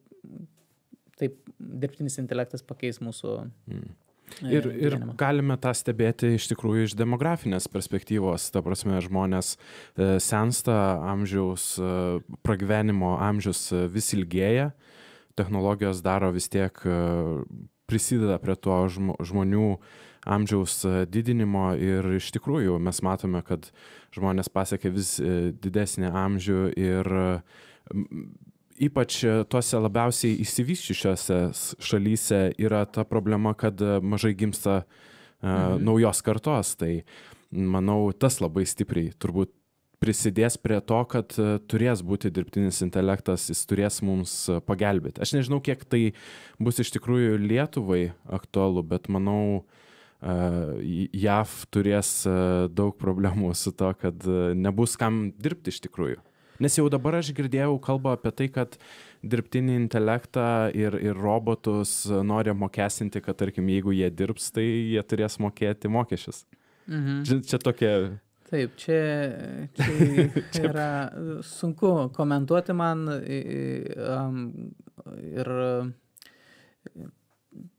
[1.21, 3.35] taip dirbtinis intelektas pakeis mūsų
[3.69, 3.89] mm.
[4.41, 8.49] Ir, ir galime tą stebėti iš tikrųjų iš demografinės perspektyvos.
[8.53, 10.77] Ta prasme, žmonės e, sensta,
[11.11, 14.71] amžiaus, e, pragyvenimo amžius e, vis ilgėja,
[15.39, 16.75] technologijos daro vis tiek,
[17.89, 19.67] prisideda prie to žmonių
[20.27, 21.71] amžiaus didinimo.
[21.79, 23.71] Ir iš tikrųjų mes matome, kad
[24.13, 25.15] žmonės pasiekia vis
[25.63, 27.11] didesnį amžių ir
[28.81, 31.39] ypač e, tuose labiausiai išsivysčiusiose
[31.81, 34.93] šalyse yra ta problema, kad e, mažai gimsta uh,
[35.41, 35.83] mhm.
[35.85, 36.75] naujos kartos.
[36.79, 36.93] Tai
[37.51, 39.53] manau, tas labai stipriai turbūt
[40.01, 41.35] prisidės prie to, kad
[41.69, 44.33] turės būti dirbtinis intelektas, jis turės mums
[44.65, 45.21] pagelbėti.
[45.21, 46.15] Aš nežinau, kiek tai
[46.57, 49.67] bus iš tikrųjų Lietuvai aktualu, bet manau,
[50.21, 52.15] JAV turės
[52.73, 54.25] daug problemų su to, kad
[54.57, 56.17] nebus kam dirbti iš tikrųjų.
[56.61, 58.77] Nes jau dabar aš girdėjau kalbą apie tai, kad
[59.25, 60.47] dirbtinį intelektą
[60.77, 66.45] ir, ir robotus nori apmokestinti, kad tarkim, jeigu jie dirbs, tai jie turės mokėti mokesčius.
[66.87, 67.23] Mhm.
[67.25, 67.95] Čia, čia tokia
[68.51, 69.31] Taip, čia,
[70.51, 70.87] čia yra
[71.47, 75.51] sunku komentuoti man ir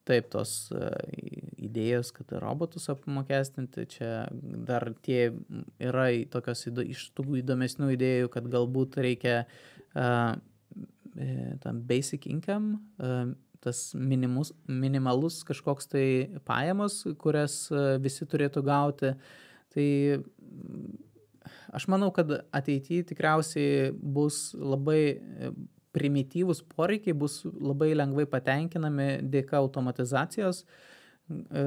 [0.09, 0.71] taip tos
[1.63, 4.11] idėjos, kad robotus apmokestinti, čia
[4.67, 5.31] dar tie
[5.81, 10.35] yra tokios iš tų įdomesnių idėjų, kad galbūt reikia uh,
[11.63, 16.07] tam basic income, uh, tas minimus, minimalus kažkoks tai
[16.49, 17.69] pajamos, kurias
[18.03, 19.13] visi turėtų gauti.
[19.73, 19.89] Tai
[21.73, 25.21] aš manau, kad ateityje tikriausiai bus labai
[25.97, 30.65] primityvūs poreikiai bus labai lengvai patenkinami dėka automatizacijos.
[31.29, 31.65] E,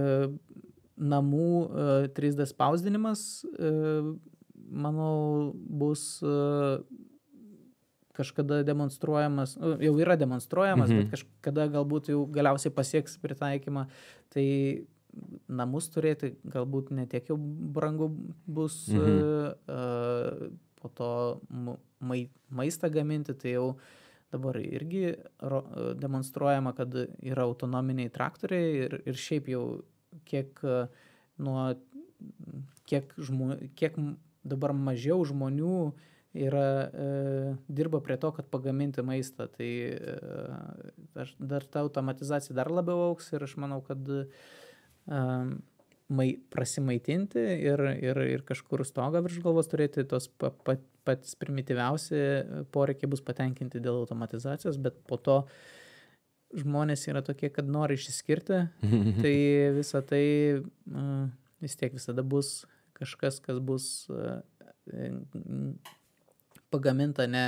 [0.95, 1.49] namų
[2.15, 3.71] 3D e, spausdinimas, e,
[4.85, 6.23] manau, bus
[8.15, 11.01] kažkada demonstruojamas, nu, jau yra demonstruojamas, mhm.
[11.01, 13.89] bet kažkada galbūt jau galiausiai pasieks pritaikymą.
[14.33, 14.45] Tai
[15.51, 18.09] namus turėti galbūt netiek jau brangu
[18.47, 20.47] bus, mhm.
[20.79, 21.11] po to
[22.55, 23.93] maistą gaminti, tai jau uh,
[24.33, 25.13] dabar irgi
[26.01, 29.65] demonstruojama, kad yra autonominiai traktoriai ir, ir šiaip jau
[30.25, 30.59] kiek
[31.41, 31.67] nuo
[32.89, 33.97] kiek, žmo, kiek
[34.45, 35.77] dabar mažiau žmonių
[36.35, 39.47] yra, e, dirba prie to, kad pagaminti maistą.
[39.51, 44.25] Tai e, dar ta automatizacija dar labiau auks ir aš manau, kad e,
[46.07, 52.19] mai, prasimaitinti ir, ir, ir kažkur stogą virš galvos turėti, tos pa, pa, patys primityviausi
[52.75, 55.41] poreikiai bus patenkinti dėl automatizacijos, bet po to
[56.55, 58.61] žmonės yra tokie, kad nori išsiskirti,
[59.23, 59.35] tai
[59.75, 60.25] visa tai
[60.61, 61.27] uh,
[61.63, 62.63] vis tiek visada bus
[62.95, 64.39] kažkas, kas bus uh,
[66.73, 67.45] pagaminta ne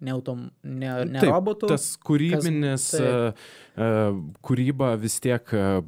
[0.00, 1.68] ne, autom, ne, ne Taip, robotų.
[1.70, 3.34] Tas kūrybinis, kas,
[3.76, 5.80] uh, kūryba vis tiek uh,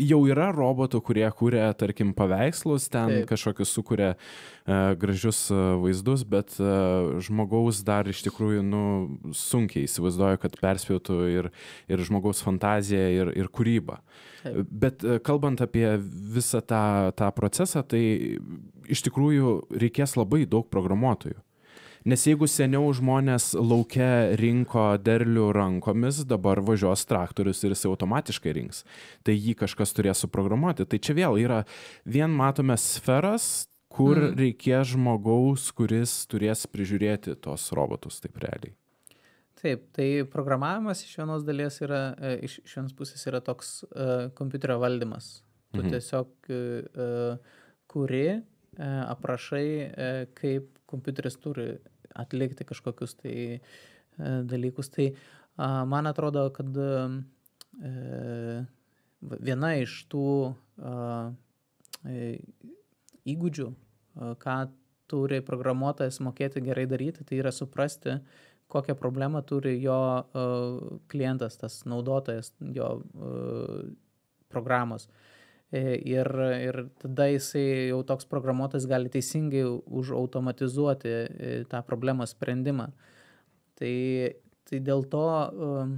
[0.00, 3.28] jau yra robotų, kurie kūrė, tarkim, paveikslus, ten Taip.
[3.30, 8.84] kažkokius sukuria uh, gražius uh, vaizdus, bet uh, žmogaus dar iš tikrųjų nu,
[9.36, 11.52] sunkiai įsivaizduoju, kad perspėtų ir,
[11.92, 14.00] ir žmogaus fantaziją, ir, ir kūrybą.
[14.40, 14.74] Taip.
[14.86, 18.02] Bet uh, kalbant apie visą tą, tą procesą, tai
[18.90, 21.36] iš tikrųjų reikės labai daug programuotojų.
[22.08, 28.84] Nes jeigu seniau žmonės laukia rinko derlių rankomis, dabar važiuos traktorius ir jis automatiškai rinks.
[29.26, 30.88] Tai jį kažkas turės suprogramuoti.
[30.88, 31.64] Tai čia vėl yra,
[32.08, 34.38] vien matome sferas, kur mm.
[34.38, 38.72] reikės žmogaus, kuris turės prižiūrėti tos robotus taip realiai.
[39.60, 44.30] Taip, tai programavimas iš vienos dalies yra, e, iš, iš vienos pusės yra toks uh,
[44.38, 45.42] kompiuterio valdymas.
[45.74, 45.92] Tu mhm.
[45.92, 47.58] tiesiog uh,
[47.90, 51.74] kuri, uh, aprašai, uh, kaip kompiuteris turi
[52.14, 53.60] atlikti kažkokius tai e,
[54.44, 54.90] dalykus.
[54.94, 55.10] Tai
[55.90, 56.90] man atrodo, kad e,
[59.20, 60.26] viena iš tų
[62.10, 62.20] e,
[63.34, 63.66] įgūdžių,
[64.40, 64.58] ką
[65.10, 68.16] turi programuotojas mokėti gerai daryti, tai yra suprasti,
[68.70, 69.98] kokią problemą turi jo
[71.10, 72.88] klientas, tas naudotojas, jo
[74.50, 75.08] programos.
[75.10, 75.29] Uh,
[75.78, 76.28] ir,
[76.66, 82.90] ir tada jisai jau toks programuotojas gali teisingai užautomatizuoti e, tą problemos sprendimą.
[83.78, 83.96] Tai,
[84.68, 85.92] tai dėl to um,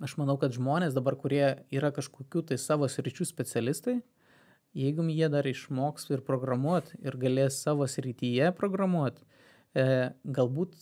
[0.00, 3.98] aš manau, kad žmonės dabar, kurie yra kažkokių tai savo sričių specialistai,
[4.76, 9.24] jeigu jie dar išmoks ir programuoti ir galės savo srityje programuoti,
[9.74, 10.76] e, galbūt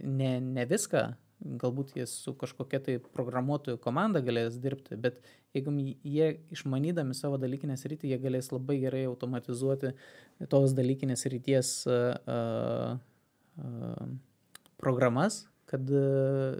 [0.00, 1.10] ne, ne viską
[1.42, 5.20] galbūt jie su kažkokia tai programuotojų komanda galės dirbti, bet
[5.56, 5.74] jeigu
[6.06, 9.92] jie išmanydami savo dalykinės rytį, jie galės labai gerai automatizuoti
[10.52, 12.94] tos dalykinės ryties uh,
[13.58, 14.06] uh,
[14.82, 16.54] programas, kad uh,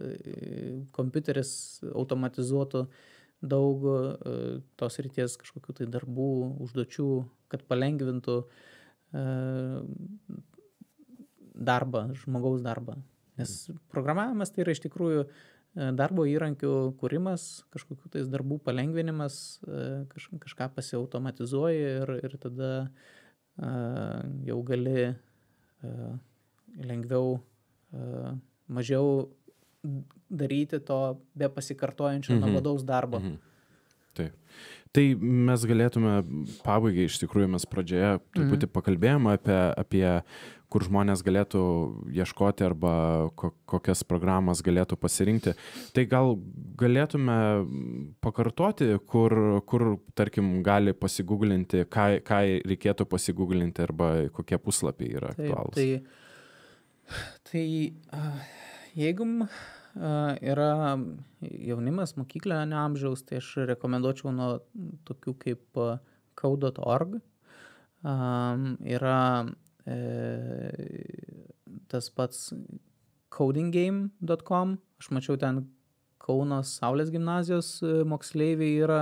[0.96, 1.54] kompiuteris
[1.92, 2.86] automatizuotų
[3.42, 6.32] daug uh, tos ryties kažkokių tai darbų,
[6.66, 7.08] užduočių,
[7.54, 9.78] kad palengvintų uh,
[11.52, 12.98] darbą, žmogaus darbą.
[13.40, 15.28] Nes programavimas tai yra iš tikrųjų e,
[15.96, 23.12] darbo įrankių kūrimas, kažkokiu tais darbų palengvinimas, e, kaž, kažką pasiautomatizuoji ir, ir tada uh,
[24.46, 25.14] jau gali
[26.82, 27.40] lengviau,
[28.72, 29.28] mažiau
[30.30, 30.98] daryti to
[31.34, 32.44] be pasikartojančio mhm.
[32.44, 33.18] nuobodaus darbo.
[33.18, 33.36] Mhm.
[34.14, 34.32] Taip.
[34.92, 36.16] Tai mes galėtume
[36.66, 38.72] pabaigai, iš tikrųjų mes pradžioje truputį mhm.
[38.74, 40.04] pakalbėjome apie, apie
[40.72, 41.62] kur žmonės galėtų
[42.16, 42.92] ieškoti arba
[43.36, 45.54] ko, kokias programas galėtų pasirinkti.
[45.96, 46.36] Tai gal
[46.80, 47.36] galėtume
[48.24, 49.36] pakartoti, kur,
[49.68, 49.86] kur
[50.18, 52.40] tarkim, gali pasigūglinti, ką, ką
[52.72, 55.76] reikėtų pasigūglinti arba kokie puslapiai yra aktualūs.
[55.76, 57.66] Tai, tai
[58.96, 59.28] jeigu
[59.96, 60.96] yra
[61.42, 64.54] jaunimas mokyklinio neamžiaus, tai aš rekomenduočiau nuo
[65.08, 65.82] tokių kaip.
[68.02, 69.18] Um, yra
[69.86, 69.96] E,
[71.90, 72.52] tas pats
[73.34, 75.64] codinggame.com, aš mačiau ten
[76.22, 79.00] Kauno Saulės gimnazijos e, moksleiviai yra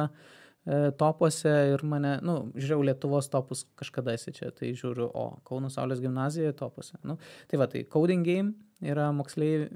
[1.00, 6.02] topuose ir mane, nu, žiūrėjau Lietuvos topus kažkada esi čia, tai žiūriu, o Kauno Saulės
[6.04, 6.98] gimnazijoje topuose.
[7.06, 7.16] Nu,
[7.50, 8.52] tai va, tai Coding Game
[8.84, 9.68] yra moksleiv,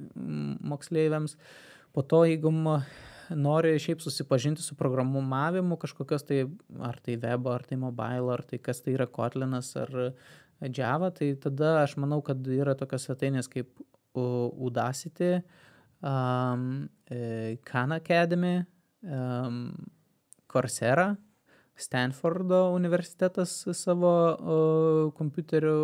[0.61, 1.39] moksleiviams.
[1.95, 2.53] Po to, jeigu
[3.31, 6.43] nori šiaip susipažinti su programavimu kažkokios tai,
[6.85, 10.13] ar tai web, ar tai mobile, ar tai kas tai yra Kotlinas, ar
[10.75, 13.73] Java, tai tada aš manau, kad yra tokios svetainės kaip
[14.15, 15.41] Udacity,
[16.05, 16.89] um,
[17.67, 18.61] Khan Academy,
[19.03, 19.75] um,
[20.55, 21.15] Coursera,
[21.75, 24.11] Stanfordo universitetas savo
[25.19, 25.79] kompiuterių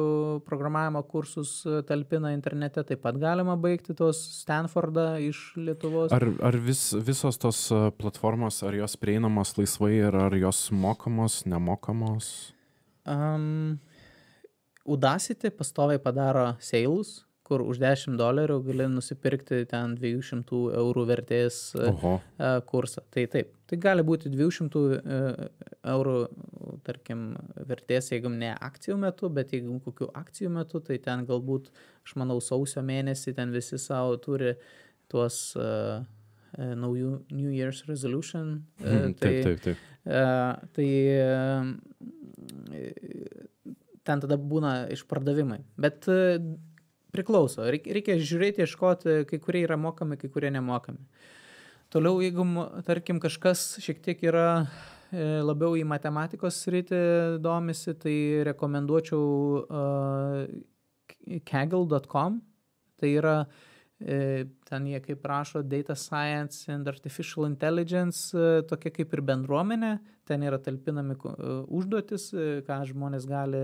[0.46, 6.14] programavimo kursus talpina internete, taip pat galima baigti tos Stanfordą iš Lietuvos.
[6.14, 7.64] Ar, ar vis, visos tos
[7.98, 12.30] platformos, ar jos prieinamos laisvai ir ar jos mokamos, nemokamos?
[13.02, 13.80] Um,
[14.86, 21.88] Udacity pastoviai padaro seilus, kur už 10 dolerių gali nusipirkti ten 200 eurų vertės e,
[21.90, 22.12] Oho.
[22.38, 23.02] E, kursą.
[23.10, 25.18] Tai taip, tai gali būti 200 e,
[25.94, 26.14] eurų,
[26.86, 27.24] tarkim,
[27.66, 31.72] vertės, jeigu ne akcijų metu, bet jeigu kokių akcijų metu, tai ten galbūt,
[32.06, 34.54] aš manau, sausio mėnesį ten visi savo turi
[35.10, 36.06] tuos uh,
[36.54, 38.60] naujų New Year's resolution.
[38.78, 39.76] Mm, tai, taip, taip, taip.
[40.06, 40.88] Uh, tai
[41.18, 41.66] uh,
[44.06, 45.60] ten tada būna išpardavimai.
[45.82, 46.38] Bet uh,
[47.14, 47.66] priklauso.
[47.70, 51.02] Reikia žiūrėti, ieškoti, kai kurie yra mokami, kai kurie nemokami.
[51.90, 52.46] Toliau, jeigu,
[52.86, 57.00] tarkim, kažkas šiek tiek yra e, labiau į matematikos sritį
[57.42, 58.14] domisi, tai
[58.46, 59.24] rekomenduočiau
[59.64, 60.44] uh,
[61.50, 62.38] kaggle.com.
[63.00, 63.69] Tai yra uh, E,
[64.00, 69.92] ten jie kaip rašo Data Science and Artificial Intelligence, e, tokia kaip ir bendruomenė,
[70.28, 72.30] ten yra talpinami e, užduotis,
[72.64, 73.60] ką žmonės gali,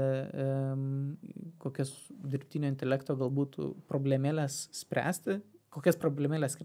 [1.63, 3.57] kokias dirbtinio intelekto galbūt
[3.89, 5.41] problemėlės spręsti,
[5.73, 6.59] kokias problemėlės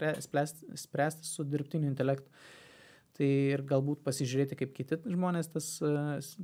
[0.84, 2.28] spręsti su dirbtiniu intelektu.
[3.12, 5.66] Tai ir galbūt pasižiūrėti, kaip kiti žmonės tas,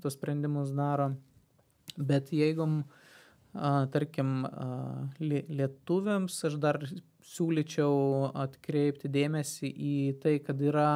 [0.05, 1.15] tos sprendimus daro.
[1.97, 3.07] Bet jeigu uh,
[3.93, 4.47] tarkim,
[5.21, 6.79] lietuviams aš dar
[7.29, 10.91] siūlyčiau atkreipti dėmesį į tai, kad yra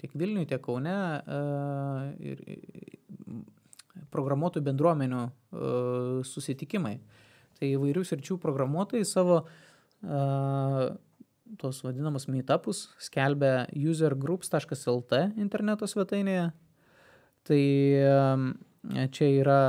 [0.00, 0.96] tiek Vilniuje, tiek Kaune
[2.18, 2.42] ir
[4.10, 5.22] programuotojų bendruomenių
[6.26, 6.96] susitikimai.
[7.60, 9.42] Tai įvairių sričių programuotojai savo
[11.60, 16.50] tos vadinamus meetupus skelbia usergroups.lt interneto svetainėje.
[17.46, 17.64] Tai
[19.14, 19.62] čia yra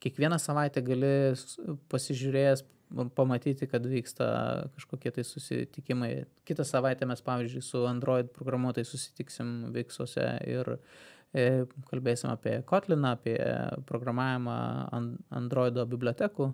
[0.00, 1.14] kiekvieną savaitę gali
[1.92, 2.64] pasižiūrėjęs
[3.14, 4.26] pamatyti, kad vyksta
[4.74, 6.10] kažkokie tai susitikimai.
[6.48, 10.72] Kitą savaitę mes, pavyzdžiui, su Android programuotojai susitiksim Viksuose ir
[11.32, 13.38] e, kalbėsim apie Kotliną, apie
[13.86, 14.58] programavimą
[15.30, 16.50] Androido bibliotekų.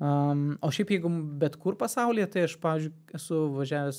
[0.00, 1.10] Um, o šiaip jeigu
[1.42, 3.98] bet kur pasaulyje, tai aš, pavyzdžiui, esu važiavęs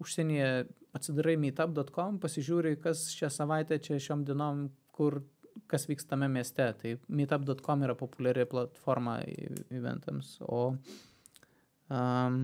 [0.00, 0.46] užsienyje,
[0.96, 5.20] atsidarai meetup.com, pasižiūri, kas šią savaitę čia šiom dienom, kur
[5.70, 6.66] kas vyksta tame mieste.
[6.80, 9.18] Tai meetup.com yra populiari platforma
[9.70, 10.36] eventams.
[10.46, 10.74] O
[11.90, 12.40] um,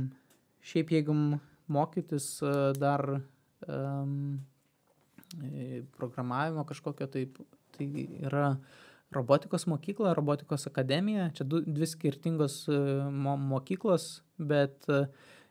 [0.66, 1.16] šiaip jeigu
[1.72, 2.28] mokytis
[2.78, 3.04] dar
[3.66, 4.16] um,
[5.98, 7.26] programavimo kažkokio, tai,
[7.76, 7.86] tai
[8.26, 8.54] yra
[9.14, 11.30] robotikos mokykla, robotikos akademija.
[11.34, 12.64] Čia du, dvi skirtingos
[13.12, 14.86] mo mokyklos, bet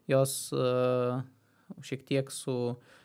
[0.08, 1.24] jos uh,
[1.84, 3.05] šiek tiek su uh, E,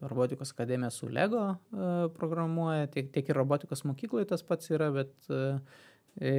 [0.00, 5.30] robotikos akademija su Lego e, programuoja, tiek, tiek ir robotikos mokykloje tas pats yra, bet
[5.30, 6.34] e,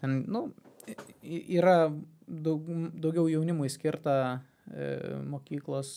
[0.00, 0.48] ten, nu,
[1.30, 1.78] yra
[2.26, 4.16] daug, daugiau jaunimui skirta
[5.30, 5.94] mokyklos.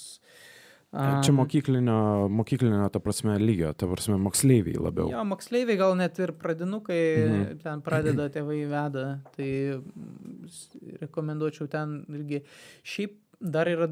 [0.89, 5.11] Čia mokyklinio, mokyklinio, ta prasme, lygio, ta prasme, moksleiviai labiau.
[5.13, 7.59] Jo, moksleiviai gal net ir pradinukai mhm.
[7.61, 9.05] ten pradeda, tėvai veda,
[9.35, 9.49] tai
[11.03, 12.41] rekomenduočiau ten irgi.
[12.81, 13.85] Šiaip dar yra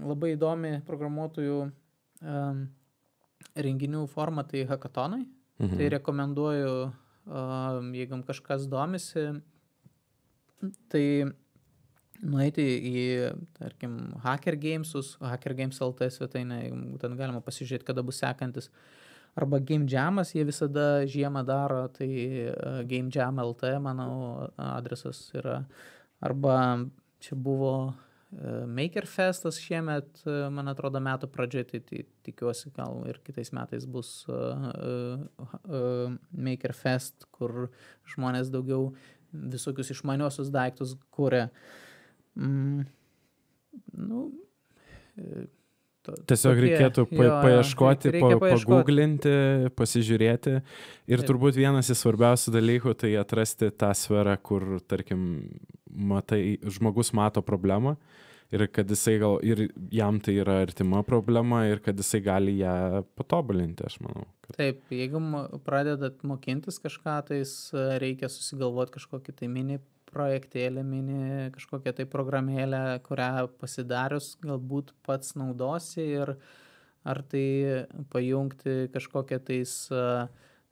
[0.00, 2.64] labai įdomi programuotojų um,
[3.56, 5.24] renginių forma, tai hackathonai.
[5.62, 5.76] Mhm.
[5.78, 6.74] Tai rekomenduoju,
[7.26, 9.28] um, jeigu kažkas domisi,
[10.90, 11.04] tai
[12.22, 13.04] nueiti į,
[13.58, 16.62] tarkim, Hacker Gamesus, Hacker Games LT svetainę,
[17.02, 18.70] ten galima pasižiūrėti, kada bus sekantis.
[19.38, 22.10] Arba Game Jamas, jie visada žiemą daro, tai
[22.52, 25.62] uh, Game Jam LT, manau, adresas yra.
[26.22, 26.56] Arba
[27.22, 27.94] čia buvo
[28.32, 30.22] Makerfestas šiemet,
[30.54, 34.70] man atrodo, metų pradžioje, tai, tai tikiuosi, gal ir kitais metais bus uh,
[35.68, 37.66] uh, Makerfest, kur
[38.14, 38.94] žmonės daugiau
[39.32, 41.46] visokius išmaniosius daiktus kūrė.
[42.40, 42.86] Mm,
[44.00, 44.24] nu,
[46.02, 49.34] Tiesiog tokie, reikėtų pa, jo, paieškoti, reikia pa, paguglinti,
[49.78, 50.56] pasižiūrėti.
[51.06, 51.28] Ir Taip.
[51.28, 55.22] turbūt vienas iš svarbiausių dalykų tai atrasti tą sferą, kur, tarkim,
[55.86, 57.96] matai, žmogus mato problemą
[58.52, 63.04] ir kad jisai gal ir jam tai yra artima problema ir kad jisai gali ją
[63.16, 64.26] patobulinti, aš manau.
[64.44, 64.56] Kad...
[64.58, 65.22] Taip, jeigu
[65.64, 67.40] pradedat mokintis kažką, tai
[68.02, 69.80] reikia susigalvoti kažkokį tai mini
[70.12, 76.36] projektėlį, mini kažkokią tai programėlę, kurią pasidarius galbūt pats naudosi ir
[77.02, 77.46] ar tai
[78.12, 79.72] pajungti kažkokią tais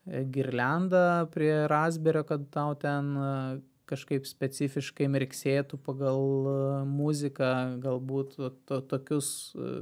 [0.06, 3.16] girliandą prie Raspberry, kad tau ten
[3.90, 6.54] kažkaip specifiškai mirksėtų pagal e,
[6.88, 7.50] muziką,
[7.82, 8.36] galbūt
[8.68, 9.72] to, tokius e,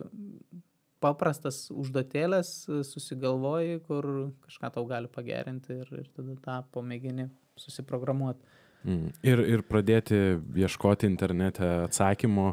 [1.03, 4.09] paprastas užduotėlės e, susigalvoji, kur
[4.47, 7.29] kažką tau gali pagerinti ir, ir tada tą pamėgini
[7.61, 8.58] susiprogramuoti.
[8.87, 9.11] Mm.
[9.27, 10.17] Ir, ir pradėti
[10.57, 12.53] ieškoti internete atsakymų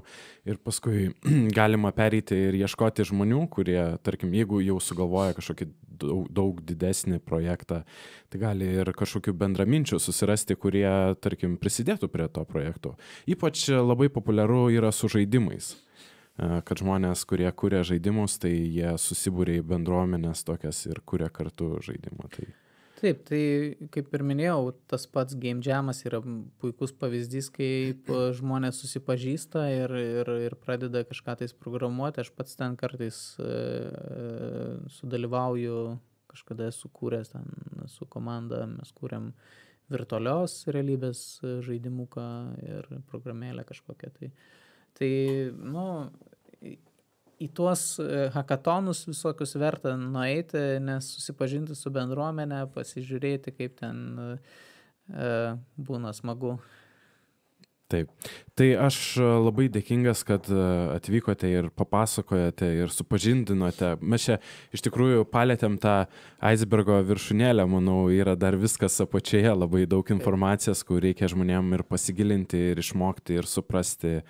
[0.50, 1.12] ir paskui
[1.60, 5.70] galima pereiti ir ieškoti žmonių, kurie, tarkim, jeigu jau sugalvoja kažkokį
[6.02, 7.84] daug, daug didesnį projektą,
[8.34, 10.90] tai gali ir kažkokių bendraminčių susirasti, kurie,
[11.22, 12.96] tarkim, prisidėtų prie to projekto.
[13.30, 15.76] Ypač labai populiaru yra su žaidimais
[16.36, 22.28] kad žmonės, kurie kuria žaidimus, tai jie susibūrė į bendruomenės tokias ir kuria kartu žaidimą.
[22.34, 22.50] Tai
[23.00, 23.42] taip tai
[23.94, 26.22] kaip ir minėjau tas pats game jamas yra
[26.62, 32.24] puikus pavyzdys kaip žmonės susipažįsta ir ir ir pradeda kažką tais programuoti.
[32.24, 33.52] Aš pats ten kartais e,
[34.98, 35.80] sudalyvauju
[36.32, 37.48] kažkada esu kūręs ten
[37.92, 39.32] su komanda mes kūrėm
[39.92, 41.26] virtualios realybės
[41.66, 42.28] žaidimuką
[42.66, 44.14] ir programėlę kažkokią.
[44.20, 44.32] Tai
[44.96, 45.12] tai
[45.52, 45.86] nu
[47.42, 54.32] į tuos e, hakatonus visokius verta nueiti, nes susipažinti su bendruomenė, pasižiūrėti, kaip ten e,
[55.76, 56.56] būna smagu.
[57.92, 58.10] Taip.
[58.58, 60.48] Tai aš e, labai dėkingas, kad
[60.96, 63.94] atvykote ir papasakojate ir supažindinote.
[64.02, 64.40] Mes čia
[64.74, 66.00] iš tikrųjų palėtėm tą
[66.40, 72.72] icebergo viršūnėlę, manau, yra dar viskas apačioje, labai daug informacijos, kur reikia žmonėm ir pasigilinti,
[72.72, 74.22] ir išmokti, ir suprasti.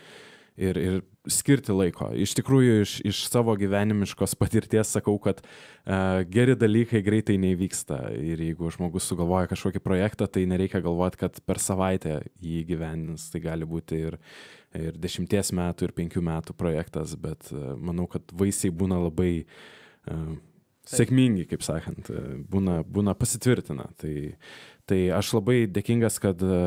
[0.55, 1.01] Ir, ir
[1.32, 2.09] skirti laiko.
[2.15, 7.99] Iš tikrųjų, iš, iš savo gyvenimiškos patirties sakau, kad uh, geri dalykai greitai neįvyksta.
[8.15, 13.30] Ir jeigu žmogus sugalvoja kažkokį projektą, tai nereikia galvoti, kad per savaitę jį gyvenins.
[13.34, 14.19] Tai gali būti ir,
[14.78, 20.36] ir dešimties metų, ir penkių metų projektas, bet uh, manau, kad vaisiai būna labai uh,
[20.86, 22.09] sėkmingi, kaip sakant,
[22.51, 23.88] būna, būna pasitvirtina.
[24.01, 24.13] Tai,
[24.86, 26.57] Tai aš labai dėkingas, kad e,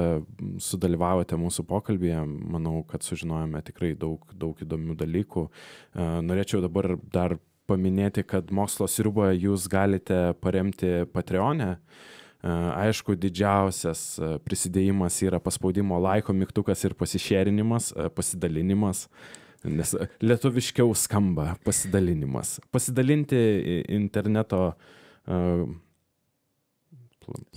[0.63, 2.25] sudalyvavote mūsų pokalbėje.
[2.27, 5.45] Manau, kad sužinojome tikrai daug, daug įdomių dalykų.
[5.47, 7.37] E, norėčiau dabar dar
[7.71, 11.77] paminėti, kad mokslo sriubą jūs galite paremti Patreonė.
[11.79, 12.51] E.
[12.51, 14.03] Aišku, didžiausias
[14.47, 19.07] prisidėjimas yra paspaudimo laiko mygtukas ir pasišerinimas, pasidalinimas
[19.67, 19.91] nes
[20.23, 22.61] lietuviškiau skamba pasidalinimas.
[22.71, 23.41] Pasidalinti
[23.91, 25.65] interneto uh,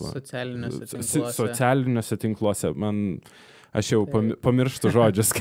[0.01, 1.34] Socialiniuose tinkluose.
[1.38, 2.72] Socialiniuose tinkluose.
[2.84, 3.01] Man,
[3.78, 4.01] aš jau
[4.43, 5.34] pamirštu žodžius.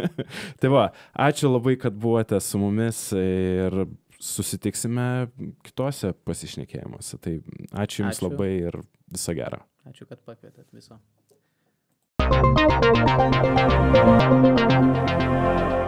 [0.60, 0.90] tai va,
[1.28, 3.84] ačiū labai, kad buvote su mumis ir
[4.20, 5.06] susitiksime
[5.66, 7.20] kitose pasišnekėjimuose.
[7.24, 7.38] Tai
[7.84, 8.28] ačiū Jums ačiū.
[8.28, 8.74] labai ir
[9.10, 9.64] viso gero.
[9.88, 11.00] Ačiū, kad pakvietėt viso.
[14.60, 15.79] Thank you.